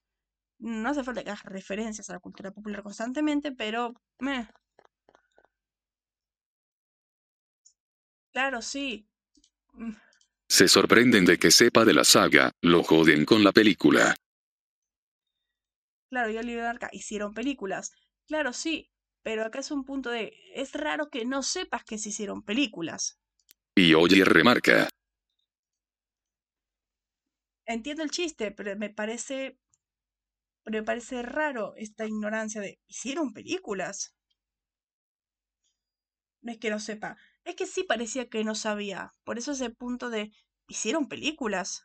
[0.63, 3.95] No hace falta que hagas referencias a la cultura popular constantemente, pero...
[4.21, 4.49] Meh.
[8.33, 9.09] Claro, sí.
[9.73, 9.91] Mm.
[10.49, 14.15] Se sorprenden de que sepa de la saga, lo joden con la película.
[16.11, 17.91] Claro, y Oliver Arca hicieron películas.
[18.29, 18.89] Claro, sí,
[19.25, 20.33] pero acá es un punto de...
[20.55, 23.19] Es raro que no sepas que se hicieron películas.
[23.75, 24.89] Y oye remarca,
[27.67, 29.59] entiendo el chiste, pero me parece,
[30.67, 34.15] me parece raro esta ignorancia de, ¿hicieron películas?
[36.43, 37.17] No es que no sepa.
[37.45, 39.15] Es que sí parecía que no sabía.
[39.25, 40.31] Por eso ese punto de.
[40.69, 41.85] Hicieron películas.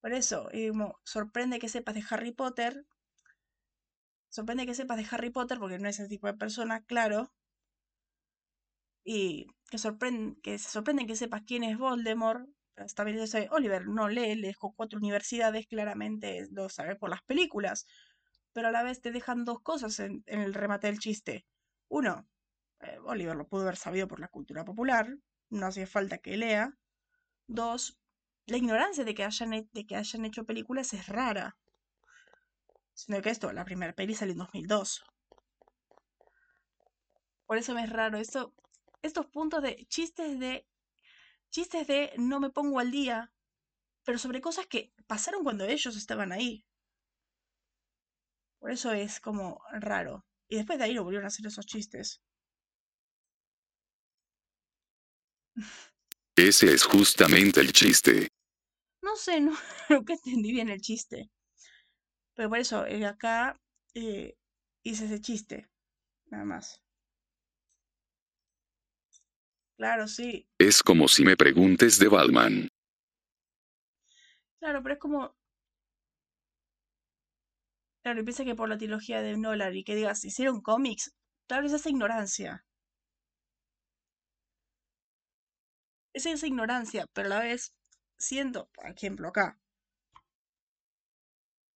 [0.00, 2.86] Por eso, como, sorprende que sepas de Harry Potter.
[4.28, 7.32] Sorprende que sepas de Harry Potter porque no es ese tipo de persona, claro.
[9.04, 12.46] Y que, sorprende, que se sorprende que sepas quién es Voldemort.
[13.50, 17.86] Oliver no lee, le dejó cuatro universidades, claramente lo sabe por las películas.
[18.52, 21.46] Pero a la vez te dejan dos cosas en, en el remate del chiste.
[21.88, 22.26] Uno,
[22.80, 25.16] eh, Oliver lo pudo haber sabido por la cultura popular,
[25.50, 26.72] no hacía falta que lea.
[27.46, 27.98] Dos,
[28.46, 31.56] la ignorancia de que hayan, de que hayan hecho películas es rara.
[32.94, 35.04] Sino que esto, la primera peli salió en 2002.
[37.46, 38.18] Por eso me es raro.
[38.18, 38.54] Esto,
[39.02, 40.66] estos puntos de chistes de.
[41.50, 43.32] Chistes de no me pongo al día.
[44.04, 46.64] Pero sobre cosas que pasaron cuando ellos estaban ahí.
[48.60, 50.24] Por eso es como raro.
[50.48, 52.20] Y después de ahí lo volvieron a hacer esos chistes.
[56.36, 58.28] Ese es justamente el chiste.
[59.02, 59.52] No sé, no,
[59.88, 61.30] nunca entendí bien el chiste.
[62.34, 63.56] Pero por eso, eh, acá
[63.94, 64.36] eh,
[64.82, 65.68] hice ese chiste.
[66.26, 66.82] Nada más.
[69.76, 70.48] Claro, sí.
[70.58, 72.68] Es como si me preguntes de Batman.
[74.58, 75.34] Claro, pero es como.
[78.02, 81.14] Claro, y piensa que por la trilogía de Nolan y que digas, hicieron cómics,
[81.46, 82.64] claro, es esa ignorancia.
[86.12, 87.74] Es esa ignorancia, pero a la vez
[88.18, 89.58] siendo, por ejemplo, acá.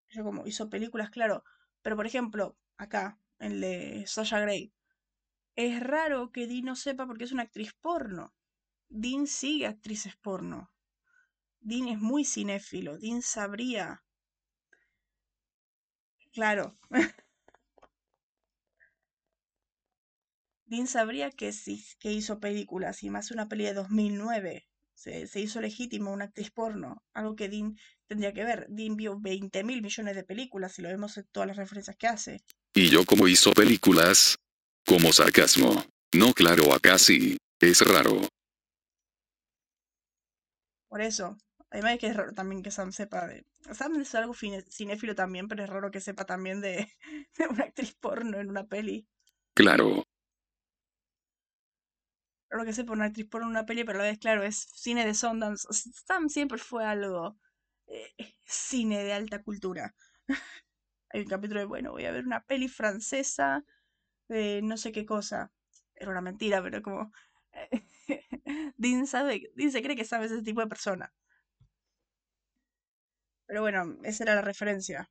[0.09, 1.45] Yo como hizo películas, claro.
[1.83, 4.73] Pero por ejemplo, acá, en el de Sasha Grey.
[5.57, 8.35] Es raro que Dean no sepa porque es una actriz porno.
[8.89, 10.73] Dean sigue actrices porno.
[11.61, 12.99] Dean es muy cinéfilo.
[12.99, 14.03] Dean sabría.
[16.33, 16.79] Claro.
[20.65, 24.69] Dean sabría que, sí, que hizo películas y más una peli de 2009.
[24.95, 27.77] Se, se, hizo legítimo una actriz porno, algo que Dean
[28.07, 28.67] tendría que ver.
[28.69, 32.07] Dean vio 20 mil millones de películas y lo vemos en todas las referencias que
[32.07, 32.45] hace.
[32.75, 34.40] ¿Y yo como hizo películas?
[34.91, 35.71] Como sarcasmo.
[36.17, 37.37] No, claro, acá sí.
[37.61, 38.27] Es raro.
[40.89, 41.39] Por eso.
[41.71, 43.47] Además que es raro también que Sam sepa de...
[43.73, 46.93] Sam es algo cinéfilo también, pero es raro que sepa también de,
[47.39, 49.07] de una actriz porno en una peli.
[49.55, 50.03] Claro.
[52.51, 54.57] Raro que sepa una actriz porno en una peli, pero a la vez, claro, es
[54.75, 55.69] cine de Sundance.
[55.73, 57.39] Sam siempre fue algo...
[57.87, 59.95] Eh, cine de alta cultura.
[61.11, 63.65] Hay un capítulo de, bueno, voy a ver una peli francesa
[64.31, 65.53] de no sé qué cosa.
[65.95, 67.13] Era una mentira, pero como...
[68.77, 71.13] Dean sabe, Dean se cree que sabe ese tipo de persona.
[73.47, 75.11] Pero bueno, esa era la referencia.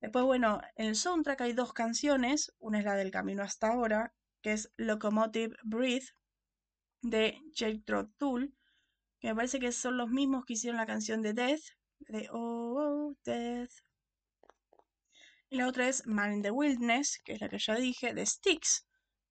[0.00, 2.52] Después, bueno, en el soundtrack hay dos canciones.
[2.58, 4.12] Una es la del camino hasta ahora,
[4.42, 6.08] que es Locomotive Breath,
[7.02, 8.54] de Jethro Tull,
[9.20, 11.62] que me parece que son los mismos que hicieron la canción de Death,
[12.00, 13.87] de Oh, oh Death.
[15.50, 18.26] Y la otra es Man in the Wilderness, que es la que ya dije, de
[18.26, 18.86] Styx.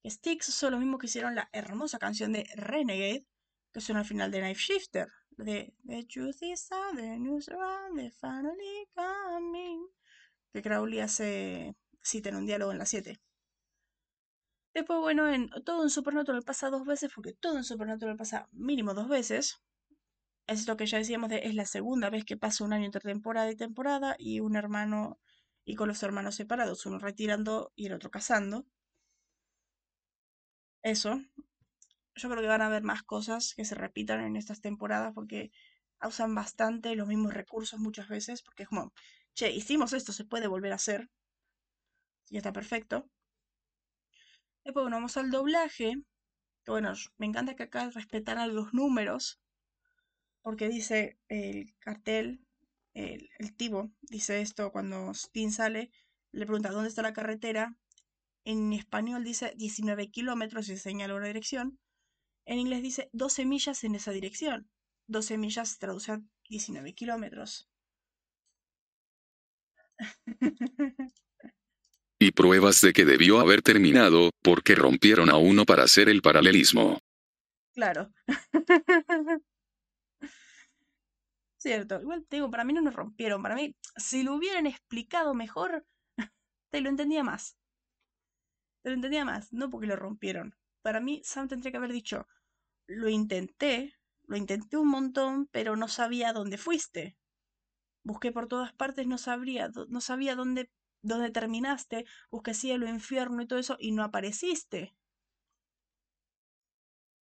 [0.05, 3.25] Styx son los mismos que hicieron la hermosa canción de Renegade,
[3.73, 7.97] que suena al final de Knife Shifter, de The Truth is out, the news around,
[7.97, 9.87] the finally coming,
[10.51, 13.19] que Crowley hace, cita en un diálogo en la 7.
[14.73, 18.93] Después, bueno, en todo en Supernatural pasa dos veces, porque todo en Supernatural pasa mínimo
[18.93, 19.57] dos veces.
[20.47, 23.01] Es lo que ya decíamos, de, es la segunda vez que pasa un año entre
[23.01, 25.19] temporada y temporada, y un hermano,
[25.67, 28.65] y con los hermanos separados, uno retirando y el otro casando.
[30.81, 31.21] Eso.
[32.15, 35.51] Yo creo que van a haber más cosas que se repitan en estas temporadas, porque
[36.01, 38.93] usan bastante los mismos recursos muchas veces, porque es como,
[39.33, 41.09] che, hicimos esto, se puede volver a hacer.
[42.29, 43.09] Y está perfecto.
[44.63, 45.95] Después, bueno, vamos al doblaje.
[46.63, 49.41] Que bueno, me encanta que acá respetaran los números.
[50.41, 52.46] Porque dice el cartel,
[52.97, 55.91] el, el tipo, dice esto cuando Steen sale,
[56.31, 57.75] le pregunta dónde está la carretera.
[58.43, 61.79] En español dice 19 kilómetros y señala una dirección.
[62.45, 64.69] En inglés dice 12 millas en esa dirección.
[65.07, 67.69] 12 millas traduce a 19 kilómetros.
[72.19, 76.97] y pruebas de que debió haber terminado, porque rompieron a uno para hacer el paralelismo.
[77.73, 78.11] Claro.
[81.59, 85.33] Cierto, igual te digo, para mí no nos rompieron, para mí, si lo hubieran explicado
[85.35, 85.85] mejor,
[86.71, 87.57] te lo entendía más.
[88.81, 90.55] Te lo entendía más, no porque lo rompieron.
[90.81, 92.27] Para mí, Sam tendría que haber dicho,
[92.87, 93.95] lo intenté,
[94.27, 97.17] lo intenté un montón, pero no sabía dónde fuiste.
[98.03, 100.71] Busqué por todas partes, no sabría, no sabía dónde,
[101.03, 104.95] dónde terminaste, busqué cielo, infierno y todo eso, y no apareciste.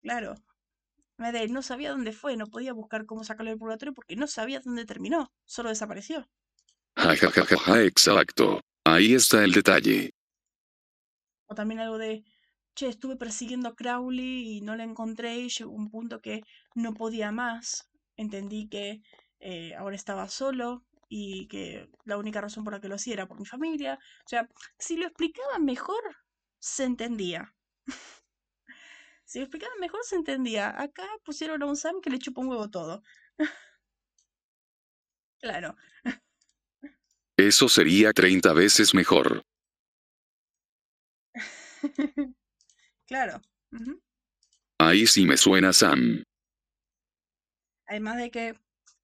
[0.02, 0.36] Claro.
[1.24, 4.60] Mede no sabía dónde fue, no podía buscar cómo sacarlo del purgatorio porque no sabía
[4.60, 6.28] dónde terminó, solo desapareció.
[7.86, 8.60] Exacto.
[8.84, 10.10] Ahí está el detalle.
[11.46, 12.24] O también algo de,
[12.74, 16.42] che, estuve persiguiendo a Crowley y no la encontré y llegó un punto que
[16.74, 17.88] no podía más.
[18.18, 19.00] Entendí que
[19.40, 23.26] eh, ahora estaba solo y que la única razón por la que lo hacía era
[23.26, 23.98] por mi familia.
[24.26, 24.46] O sea,
[24.78, 26.02] si lo explicaban mejor,
[26.58, 27.54] se entendía.
[29.24, 30.80] si lo explicaban mejor, se entendía.
[30.80, 33.02] Acá pusieron a un Sam que le chupó un huevo todo.
[35.40, 35.76] claro.
[37.36, 39.42] Eso sería 30 veces mejor.
[43.06, 43.40] claro.
[44.78, 46.22] Ahí sí me suena Sam.
[47.86, 48.58] Además de que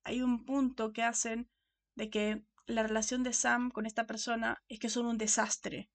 [0.04, 1.50] hay un punto que hacen
[1.96, 5.90] de que la relación de Sam con esta persona es que son un desastre.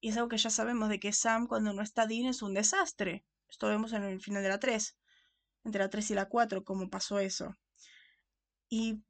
[0.00, 2.54] Y es algo que ya sabemos de que Sam cuando no está Dean es un
[2.54, 3.24] desastre.
[3.50, 4.96] Esto vemos en el final de la 3.
[5.64, 7.56] Entre la 3 y la 4, cómo pasó eso.
[8.70, 9.02] Y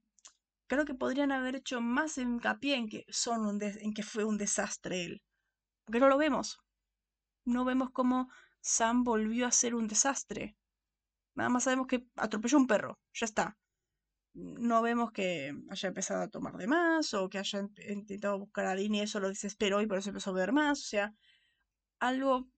[0.69, 4.39] creo que podrían haber hecho más hincapié en que, son un en que fue un
[4.39, 5.23] desastre él.
[5.85, 6.59] Porque no lo vemos.
[7.45, 8.31] No vemos cómo
[8.61, 10.57] Sam volvió a ser un desastre.
[11.37, 12.99] Nada más sabemos que atropelló un perro.
[13.15, 13.59] Ya está.
[14.35, 18.67] No vemos que haya empezado a tomar de más o que haya in- intentado buscar
[18.67, 20.81] a Dean y eso lo desesperó y por eso empezó a ver más.
[20.81, 21.15] O sea,
[22.01, 22.49] algo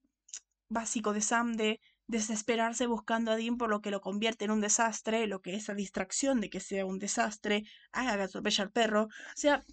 [0.73, 4.61] básico de Sam de desesperarse buscando a Dean por lo que lo convierte en un
[4.61, 9.03] desastre, lo que esa distracción de que sea un desastre haga que atropelle al perro.
[9.05, 9.09] O
[9.43, 9.63] sea,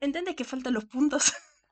[0.00, 1.32] ¿entiendes que faltan los puntos?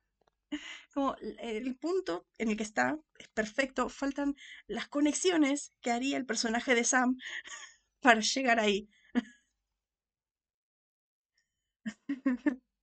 [0.94, 6.26] Como el punto en el que está es perfecto, faltan las conexiones que haría el
[6.26, 7.16] personaje de Sam
[8.00, 8.88] para llegar ahí.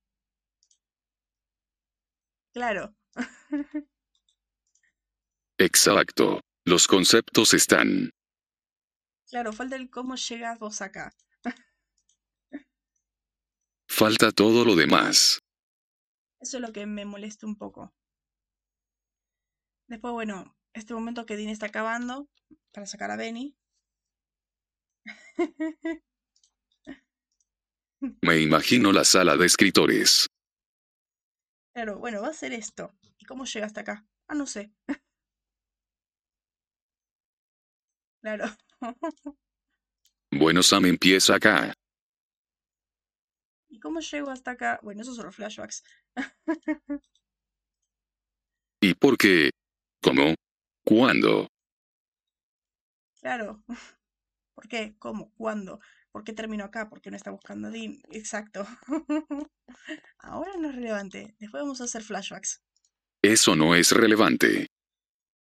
[2.53, 2.95] Claro,
[5.63, 6.41] Exacto.
[6.65, 8.11] Los conceptos están.
[9.29, 11.13] claro, falta el cómo llegas vos acá.
[13.87, 15.39] Falta todo lo demás.
[16.41, 17.93] Eso es lo que me molesta un poco.
[19.87, 22.27] Después, bueno, este momento que Dean está acabando
[22.73, 23.55] para sacar a Benny.
[28.21, 30.27] Me imagino la sala de escritores.
[31.73, 32.93] Claro, bueno, va a ser esto.
[33.17, 34.05] ¿Y cómo llega hasta acá?
[34.27, 34.73] Ah, no sé.
[38.23, 38.45] Claro.
[40.31, 41.73] Bueno, Sam empieza acá.
[43.69, 44.79] ¿Y cómo llego hasta acá?
[44.81, 45.83] Bueno, esos son los flashbacks.
[48.81, 49.49] ¿Y por qué?
[50.01, 50.35] ¿Cómo?
[50.85, 51.47] ¿Cuándo?
[53.19, 53.61] Claro.
[54.55, 54.95] ¿Por qué?
[54.99, 55.33] ¿Cómo?
[55.35, 55.81] ¿Cuándo?
[56.11, 56.89] ¿Por qué terminó acá?
[56.89, 58.01] ¿Por qué no está buscando a Dean?
[58.11, 58.65] Exacto.
[60.19, 61.35] Ahora no es relevante.
[61.39, 62.63] Después vamos a hacer flashbacks.
[63.21, 64.72] Eso no es relevante.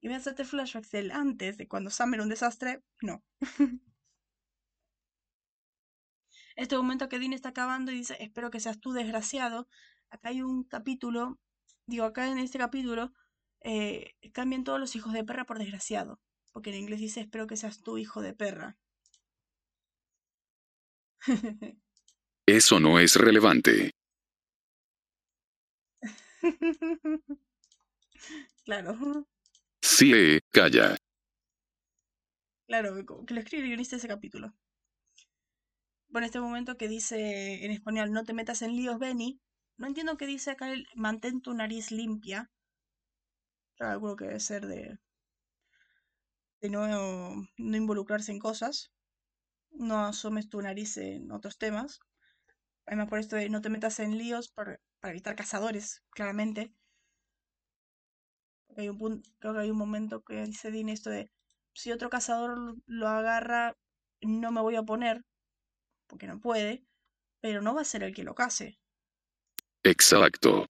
[0.03, 2.83] Y voy a hacerte flashbacks del antes, de cuando Sam era un desastre.
[3.03, 3.25] No.
[6.57, 9.69] este momento que Dean está acabando y dice, espero que seas tú desgraciado.
[10.11, 11.39] Acá hay un capítulo,
[11.87, 13.13] digo, acá en este capítulo,
[13.61, 16.21] eh, cambian todos los hijos de perra por desgraciado.
[16.51, 18.77] Porque en inglés dice, espero que seas tú hijo de perra.
[22.47, 23.93] Eso no es relevante.
[28.65, 29.29] claro,
[30.03, 30.97] Sí, eh, calla.
[32.67, 32.93] claro,
[33.25, 34.53] que lo escribe el guionista ese capítulo.
[36.09, 39.41] Bueno, este momento que dice en español, no te metas en líos, Benny.
[39.77, 42.51] No entiendo qué dice acá el mantén tu nariz limpia.
[43.77, 44.99] Calculo que debe ser de,
[46.61, 46.89] de no,
[47.57, 48.91] no involucrarse en cosas.
[49.71, 52.01] No asomes tu nariz en otros temas.
[52.87, 56.75] Además, por esto de no te metas en líos para, para evitar cazadores, claramente.
[58.77, 61.31] Hay un punto, creo que hay un momento que dice Dean esto de
[61.75, 63.77] si otro cazador lo- lo agarra,
[64.21, 65.23] no me voy a oponer,
[66.09, 66.85] porque no puede,
[67.41, 68.79] pero no va a ser el que lo case.
[69.85, 70.67] Exacto.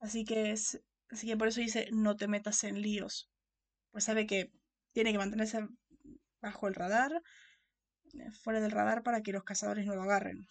[0.00, 3.30] Así que es, así que por eso dice no te metas en líos.
[3.92, 4.52] Pues sabe que
[4.92, 5.66] tiene que mantenerse
[6.42, 7.22] bajo el radar,
[8.12, 10.46] eh, fuera del radar para que los cazadores no lo agarren.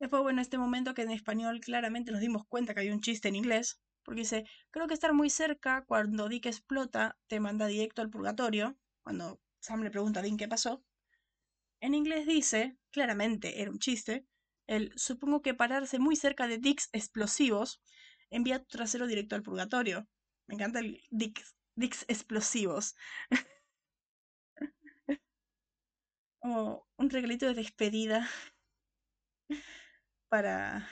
[0.00, 3.28] Después, bueno, este momento que en español claramente nos dimos cuenta que hay un chiste
[3.28, 8.00] en inglés, porque dice, creo que estar muy cerca cuando Dick explota te manda directo
[8.02, 10.82] al purgatorio, cuando Sam le pregunta a Dean qué pasó.
[11.80, 14.26] En inglés dice, claramente era un chiste,
[14.66, 17.80] el supongo que pararse muy cerca de Dicks explosivos
[18.30, 20.08] envía tu trasero directo al purgatorio.
[20.46, 22.94] Me encanta el Dicks, Dicks explosivos.
[26.40, 28.28] Como un regalito de despedida
[30.28, 30.88] para,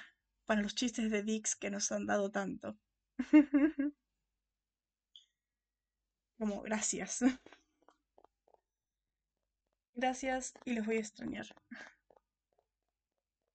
[0.47, 2.79] para los chistes de Dix que nos han dado tanto.
[6.39, 7.21] Como gracias.
[9.95, 11.47] Gracias y los voy a extrañar.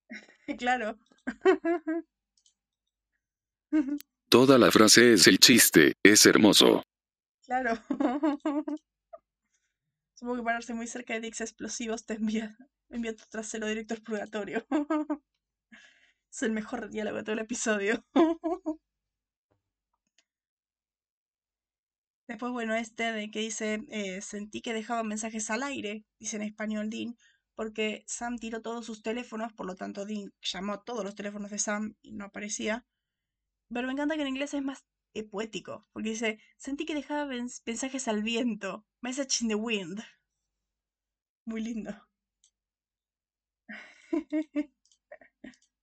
[0.58, 0.98] claro.
[4.30, 6.84] Toda la frase es el chiste, es hermoso.
[7.44, 7.76] Claro.
[10.14, 12.58] Supongo que pararse muy cerca de dicks explosivos te envía,
[12.90, 14.66] envía tu trasero directo al purgatorio.
[16.32, 18.06] es el mejor diálogo de todo el episodio.
[22.30, 26.44] Después, bueno, este de que dice, eh, sentí que dejaba mensajes al aire, dice en
[26.44, 27.18] español Dean,
[27.56, 31.50] porque Sam tiró todos sus teléfonos, por lo tanto Dean llamó a todos los teléfonos
[31.50, 32.86] de Sam y no aparecía.
[33.74, 37.26] Pero me encanta que en inglés es más eh, poético, porque dice, sentí que dejaba
[37.26, 40.00] mensajes al viento, message in the wind.
[41.46, 42.08] Muy lindo.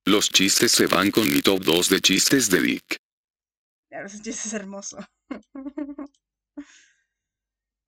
[0.05, 2.99] Los chistes se van con mi top 2 de chistes de Dick.
[3.89, 4.99] Claro, ese chiste es hermoso.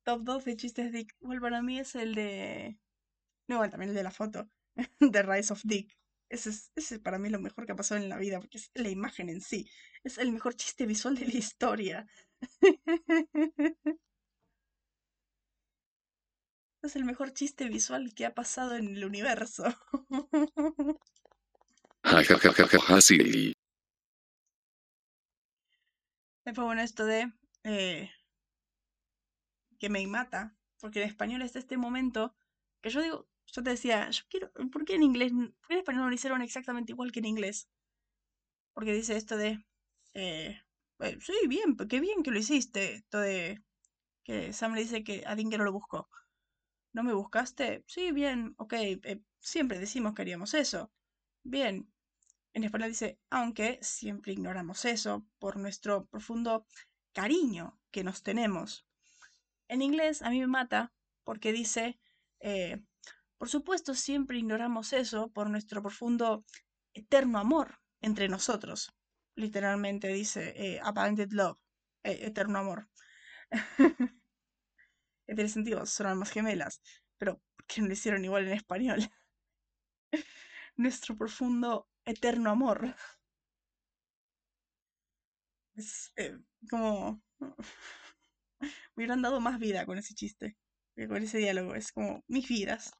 [0.04, 1.14] top 2 de chistes Dick.
[1.20, 2.78] Bueno, para mí es el de...
[3.48, 4.48] No, igual también el de la foto.
[5.12, 5.96] The Rise of Dick.
[6.30, 8.90] Ese es, para mí lo mejor que ha pasado en la vida, porque es la
[8.90, 9.68] imagen en sí.
[10.04, 12.06] Es el mejor chiste visual de la historia.
[16.82, 19.64] es el mejor chiste visual que ha pasado en el universo.
[23.00, 23.52] Sí.
[26.44, 27.32] Después, bueno, esto de
[27.64, 28.10] eh,
[29.78, 32.34] que me mata, porque en español es este momento
[32.80, 36.08] que yo digo, yo te decía, yo quiero, ¿por qué en inglés, en español no
[36.08, 37.68] lo hicieron exactamente igual que en inglés?
[38.74, 39.64] Porque dice esto de,
[40.14, 40.60] eh,
[41.20, 43.62] sí, bien, qué bien que lo hiciste, esto de
[44.24, 46.08] que Sam le dice que a que no lo buscó.
[46.92, 47.84] ¿No me buscaste?
[47.86, 50.92] Sí, bien, ok, eh, siempre decimos que haríamos eso.
[51.44, 51.92] Bien.
[52.54, 56.66] En español dice, aunque siempre ignoramos eso por nuestro profundo
[57.12, 58.87] cariño que nos tenemos.
[59.68, 60.92] En inglés a mí me mata
[61.24, 61.98] porque dice,
[62.40, 62.82] eh,
[63.36, 66.44] por supuesto siempre ignoramos eso por nuestro profundo
[66.94, 68.92] eterno amor entre nosotros.
[69.34, 70.80] Literalmente dice eh,
[71.30, 71.58] love,
[72.02, 72.88] eh, eterno amor.
[75.26, 76.80] que tiene sentido, son almas gemelas,
[77.18, 78.98] pero que no lo hicieron igual en español?
[80.76, 82.94] Nuestro profundo, eterno amor.
[85.76, 86.38] Es eh,
[86.70, 87.22] como...
[88.96, 90.56] Me hubieran dado más vida con ese chiste,
[90.96, 91.74] con ese diálogo.
[91.74, 92.92] Es como mis vidas.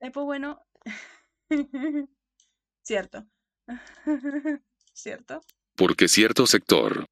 [0.00, 0.60] Después, bueno...
[2.82, 3.26] Cierto.
[4.92, 5.40] ¿Cierto?
[5.76, 7.06] Porque cierto sector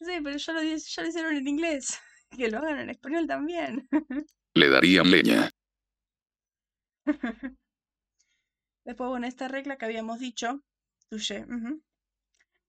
[0.00, 1.98] Sí, pero ya lo, ya lo hicieron en inglés.
[2.30, 3.88] Que lo hagan en español también.
[4.54, 5.50] Le darían leña.
[8.84, 10.62] Después, bueno, esta regla que habíamos dicho,
[11.08, 11.46] touché,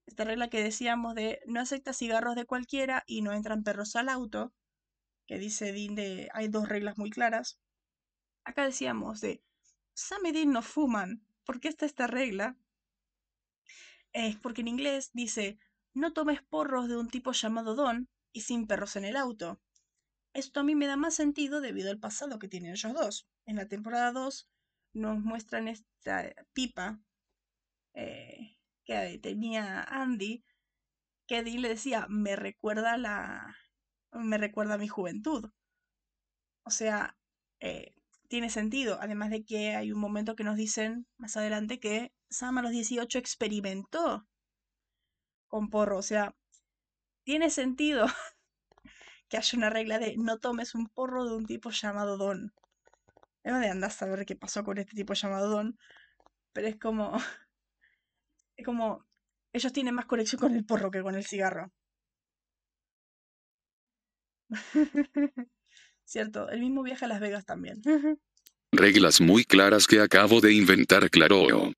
[0.10, 4.10] esta regla que decíamos de no acepta cigarros de cualquiera y no entran perros al
[4.10, 4.54] auto,
[5.28, 7.60] que dice Dean de hay dos reglas muy claras.
[8.44, 9.44] Acá decíamos de
[9.94, 11.24] Sam y Dean no fuman.
[11.46, 12.58] ¿Por qué está esta regla?
[14.12, 15.60] Es porque en inglés dice
[15.94, 19.62] no tomes porros de un tipo llamado Don y sin perros en el auto.
[20.34, 23.28] Esto a mí me da más sentido debido al pasado que tienen ellos dos.
[23.46, 24.50] En la temporada 2
[24.94, 27.00] nos muestran esta pipa
[27.94, 28.59] eh,
[28.90, 30.44] que tenía Andy,
[31.28, 33.56] que Dean le decía, me recuerda la.
[34.14, 35.52] me recuerda a mi juventud.
[36.64, 37.16] O sea,
[37.60, 37.94] eh,
[38.28, 38.98] tiene sentido.
[39.02, 42.72] Además de que hay un momento que nos dicen más adelante que Sam a los
[42.72, 44.28] 18 experimentó
[45.48, 45.98] con porro.
[46.00, 46.36] O sea,
[47.24, 48.08] tiene sentido
[49.30, 52.54] que haya una regla de no tomes un porro de un tipo llamado Don.
[53.44, 55.78] No de andar a saber qué pasó con este tipo llamado Don.
[56.54, 57.14] Pero es como.
[58.60, 59.06] Es como.
[59.54, 61.72] Ellos tienen más conexión con el porro que con el cigarro.
[66.04, 67.82] Cierto, el mismo viaje a Las Vegas también.
[68.74, 71.72] Reglas muy claras que acabo de inventar, claro.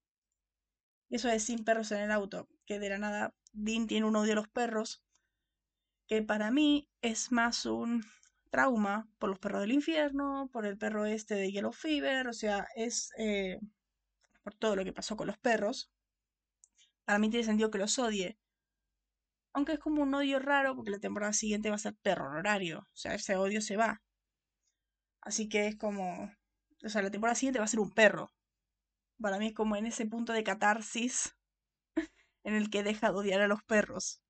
[1.10, 4.34] Eso es sin perros en el auto, que de la nada Dean tiene un odio
[4.34, 5.04] a los perros,
[6.08, 8.04] que para mí es más un
[8.50, 12.68] trauma por los perros del infierno, por el perro este de Yellow Fever, o sea,
[12.76, 13.60] es eh,
[14.44, 15.92] por todo lo que pasó con los perros.
[17.12, 18.38] Para mí tiene sentido que los odie.
[19.52, 22.80] Aunque es como un odio raro, porque la temporada siguiente va a ser perro horario.
[22.80, 24.02] O sea, ese odio se va.
[25.20, 26.32] Así que es como.
[26.86, 28.32] O sea, la temporada siguiente va a ser un perro.
[29.20, 31.36] Para mí es como en ese punto de catarsis
[32.46, 34.22] en el que deja de odiar a los perros.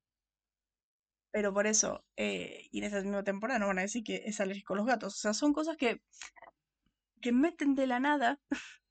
[1.30, 4.40] Pero por eso, eh, y en esa misma temporada no van a decir que es
[4.40, 5.14] alérgico a los gatos.
[5.14, 6.02] O sea, son cosas que,
[7.20, 8.40] que meten de la nada.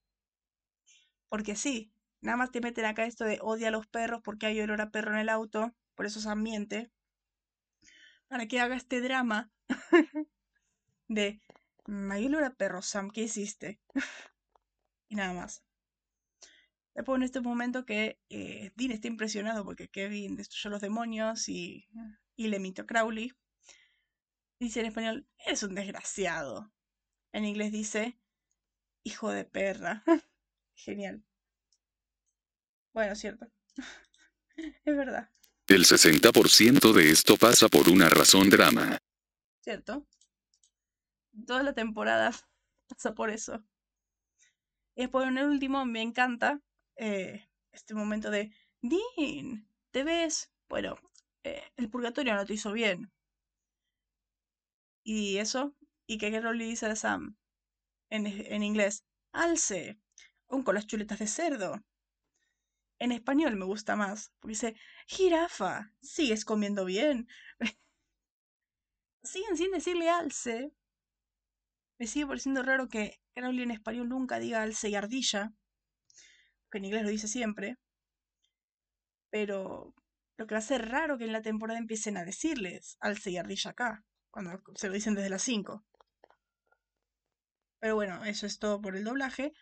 [1.27, 1.90] porque sí,
[2.21, 4.91] nada más te meten acá esto de odia a los perros porque hay olor a
[4.91, 6.91] perro en el auto, por eso es ambiente.
[8.27, 9.51] para que haga este drama
[11.07, 11.41] de
[11.85, 13.79] Mayulura perro Sam, ¿qué hiciste?
[15.09, 15.63] y nada más.
[16.95, 21.47] Después en este momento que eh, Dean está impresionado porque Kevin destruyó a los demonios
[21.49, 21.87] y,
[22.35, 23.33] y le mintió a Crowley.
[24.59, 26.71] Dice en español, es un desgraciado.
[27.33, 28.17] En inglés dice,
[29.03, 30.03] hijo de perra.
[30.75, 31.25] Genial.
[32.93, 33.47] Bueno, cierto.
[34.55, 35.29] es verdad.
[35.67, 38.97] El 60% de esto pasa por una razón drama.
[39.61, 40.05] ¿Cierto?
[41.45, 42.31] Toda la temporada
[42.89, 43.63] pasa por eso.
[44.95, 46.61] Y después en el último me encanta
[46.97, 48.51] eh, este momento de,
[48.81, 50.51] Dean, ¿te ves?
[50.67, 50.97] Bueno,
[51.43, 53.09] eh, el purgatorio no te hizo bien.
[55.03, 55.73] Y eso,
[56.05, 57.37] y que Carol le dice a Sam
[58.09, 59.97] en, en inglés, alce,
[60.49, 61.81] aún con las chuletas de cerdo.
[63.01, 64.75] En español me gusta más, porque dice,
[65.07, 67.27] jirafa, sigues comiendo bien.
[69.23, 70.71] Siguen sin decirle alce.
[71.97, 75.51] Me sigue pareciendo raro que Crowley en español nunca diga alce y ardilla,
[76.69, 77.79] que en inglés lo dice siempre.
[79.31, 79.95] Pero
[80.37, 83.37] lo que va a ser raro que en la temporada empiecen a decirles alce y
[83.37, 85.83] ardilla acá, cuando se lo dicen desde las 5.
[87.79, 89.53] Pero bueno, eso es todo por el doblaje.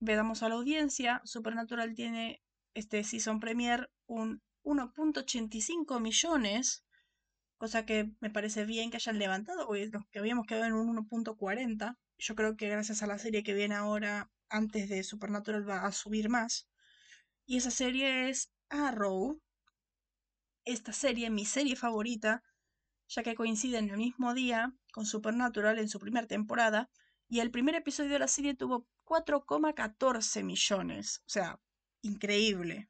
[0.00, 1.22] Veamos a la audiencia.
[1.24, 2.43] Supernatural tiene
[2.74, 6.84] este season premier un 1.85 millones,
[7.56, 10.96] cosa que me parece bien que hayan levantado, porque los que habíamos quedado en un
[10.96, 11.96] 1.40.
[12.18, 15.92] Yo creo que gracias a la serie que viene ahora, antes de Supernatural, va a
[15.92, 16.68] subir más.
[17.46, 19.40] Y esa serie es Arrow.
[20.64, 22.42] Esta serie, mi serie favorita,
[23.08, 26.88] ya que coincide en el mismo día con Supernatural en su primera temporada,
[27.28, 31.22] y el primer episodio de la serie tuvo 4,14 millones.
[31.26, 31.60] O sea,
[32.04, 32.88] increíble.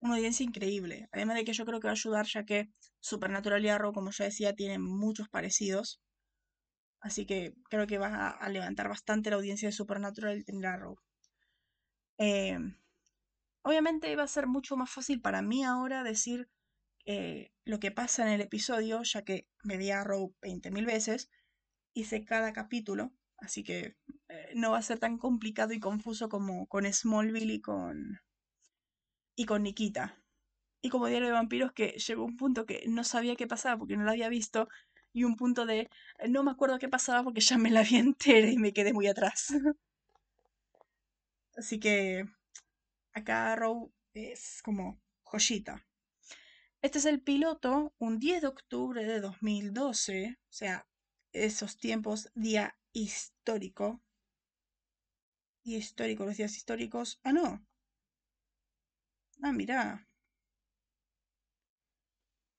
[0.00, 1.08] Una audiencia increíble.
[1.12, 2.70] Además de que yo creo que va a ayudar ya que
[3.00, 6.00] Supernatural y Arrow, como ya decía, tienen muchos parecidos.
[7.00, 10.96] Así que creo que va a, levantar bastante la audiencia de Supernatural tener Arrow.
[12.18, 12.58] Eh,
[13.62, 16.48] obviamente va a ser mucho más fácil para mí ahora decir
[17.04, 21.30] eh, lo que pasa en el episodio, ya que me vi Arrow 20.000 veces,
[21.94, 23.12] hice cada capítulo,
[23.42, 23.96] así que
[24.28, 28.20] eh, no va a ser tan complicado y confuso como con Smallville y con,
[29.36, 30.18] y con Nikita.
[30.80, 33.96] Y como Diario de Vampiros, que llegó un punto que no sabía qué pasaba porque
[33.96, 34.68] no la había visto,
[35.12, 35.90] y un punto de
[36.28, 39.06] no me acuerdo qué pasaba porque ya me la vi entera y me quedé muy
[39.06, 39.48] atrás.
[41.56, 42.24] Así que
[43.12, 45.86] acá Arrow es como joyita.
[46.80, 50.86] Este es el piloto, un 10 de octubre de 2012, o sea,
[51.32, 54.00] esos tiempos, día histórico.
[55.64, 57.20] Día histórico, los días históricos.
[57.24, 57.64] Ah, no.
[59.42, 60.08] Ah, mira.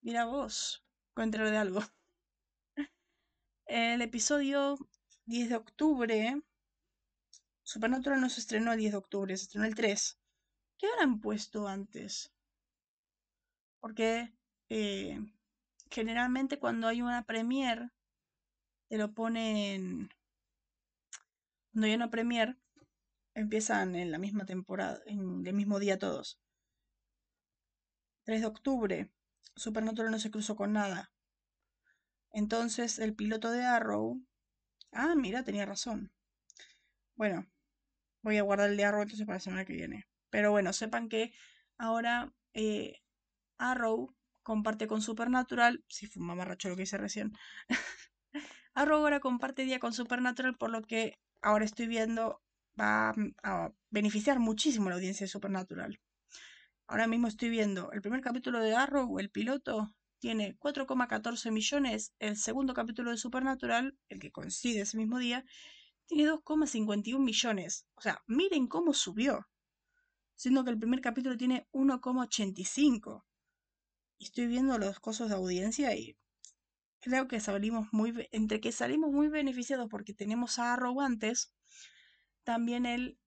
[0.01, 0.83] Mira vos.
[1.13, 1.81] Cuéntale de algo.
[3.65, 4.77] El episodio
[5.25, 6.41] 10 de octubre.
[7.63, 10.19] Supernatural no se estrenó el 10 de octubre, se estrenó el 3.
[10.77, 12.33] ¿Qué habrán puesto antes?
[13.79, 14.33] Porque
[14.69, 15.19] eh,
[15.89, 17.89] generalmente cuando hay una premiere
[18.89, 20.09] te lo ponen.
[21.73, 22.55] Cuando hay una premier,
[23.33, 26.39] empiezan en la misma temporada, en el mismo día todos.
[28.25, 29.11] 3 de octubre,
[29.55, 31.11] Supernatural no se cruzó con nada.
[32.31, 34.21] Entonces el piloto de Arrow.
[34.91, 36.11] Ah, mira, tenía razón.
[37.15, 37.47] Bueno,
[38.21, 40.07] voy a guardar el de Arrow entonces para la semana que viene.
[40.29, 41.33] Pero bueno, sepan que
[41.79, 43.01] ahora eh,
[43.57, 45.83] Arrow comparte con Supernatural.
[45.87, 47.33] Si fue un mamarracho lo que hice recién.
[48.75, 52.41] Arrow ahora comparte día con Supernatural, por lo que ahora estoy viendo
[52.79, 53.13] va
[53.43, 55.99] a beneficiar muchísimo la audiencia de Supernatural.
[56.87, 62.13] Ahora mismo estoy viendo el primer capítulo de Arrow, el piloto, tiene 4,14 millones.
[62.17, 65.45] El segundo capítulo de Supernatural, el que coincide ese mismo día,
[66.05, 67.85] tiene 2,51 millones.
[67.95, 69.47] O sea, miren cómo subió.
[70.35, 73.25] Siendo que el primer capítulo tiene 1,85.
[74.17, 76.17] Y estoy viendo los costos de audiencia y
[77.03, 81.53] creo que salimos muy, entre que salimos muy beneficiados porque tenemos a Arrow antes,
[82.43, 83.19] también él,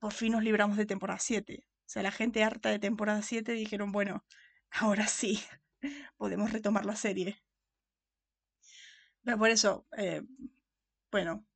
[0.00, 1.64] por fin nos libramos de temporada 7.
[1.64, 4.24] O sea, la gente harta de temporada 7 dijeron, bueno,
[4.70, 5.40] ahora sí,
[6.16, 7.40] podemos retomar la serie.
[9.22, 10.22] Pero por eso, eh,
[11.12, 11.46] bueno,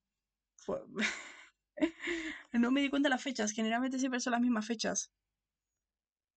[2.52, 5.12] no me di cuenta de las fechas, generalmente siempre son las mismas fechas.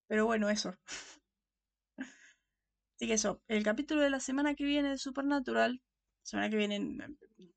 [0.08, 0.78] Pero bueno, eso.
[2.98, 5.84] Así que eso, el capítulo de la semana que viene de Supernatural,
[6.24, 6.98] semana que viene,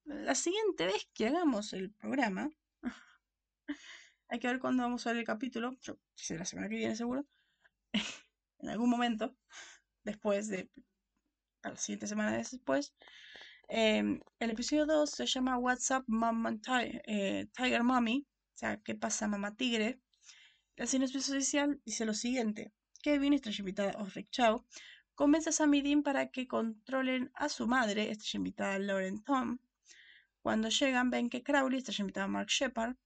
[0.04, 2.50] la siguiente vez que hagamos el programa,
[4.28, 6.94] hay que ver cuándo vamos a ver el capítulo, yo sé la semana que viene
[6.94, 7.26] seguro,
[8.58, 9.34] en algún momento,
[10.04, 10.70] después de
[11.62, 12.92] a la siguiente semana después.
[13.68, 16.58] Em, el episodio 2 se llama What's Up Mama
[17.06, 20.02] eh, Tiger Mommy, o sea, ¿qué pasa Mamá Tigre?
[20.76, 22.74] La sinopsis oficial dice lo siguiente.
[23.02, 24.66] Kevin, estrella invitada o Rick Chow,
[25.20, 29.59] convence a Sammy Dean para que controlen a su madre, estrella invitada Lauren Tom.
[30.40, 32.97] Cuando llegan, ven que Crowley, estrella invitada Mark Shepard,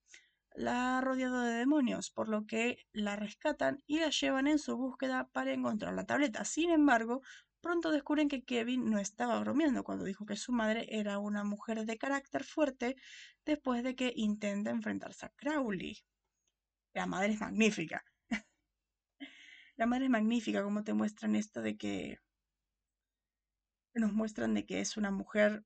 [0.55, 4.77] la ha rodeado de demonios, por lo que la rescatan y la llevan en su
[4.77, 6.45] búsqueda para encontrar la tableta.
[6.45, 7.21] Sin embargo,
[7.61, 11.85] pronto descubren que Kevin no estaba bromeando cuando dijo que su madre era una mujer
[11.85, 12.95] de carácter fuerte
[13.45, 15.99] después de que intenta enfrentarse a Crowley.
[16.93, 18.05] La madre es magnífica.
[19.77, 22.19] La madre es magnífica, como te muestran esto de que
[23.95, 25.65] nos muestran de que es una mujer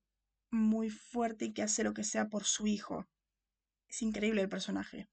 [0.51, 3.07] muy fuerte y que hace lo que sea por su hijo.
[3.87, 5.09] Es increíble el personaje.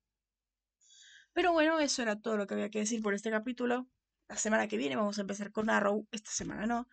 [1.33, 3.89] Pero bueno, eso era todo lo que había que decir por este capítulo.
[4.29, 6.07] La semana que viene vamos a empezar con Arrow.
[6.11, 6.89] Esta semana no.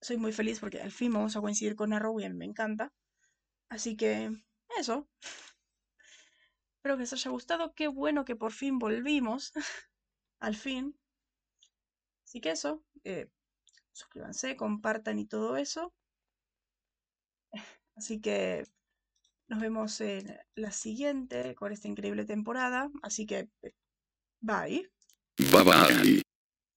[0.00, 2.44] Soy muy feliz porque al fin vamos a coincidir con Arrow y a mí me
[2.44, 2.92] encanta.
[3.68, 4.32] Así que
[4.78, 5.08] eso.
[6.76, 7.74] Espero que les haya gustado.
[7.74, 9.52] Qué bueno que por fin volvimos.
[10.40, 10.97] al fin.
[12.28, 12.84] Así que eso.
[13.04, 13.26] Eh,
[13.92, 15.94] suscríbanse, compartan y todo eso.
[17.96, 18.64] Así que
[19.48, 22.90] nos vemos en la siguiente con esta increíble temporada.
[23.02, 23.48] Así que,
[24.40, 24.90] bye.
[25.38, 26.22] Bye bye.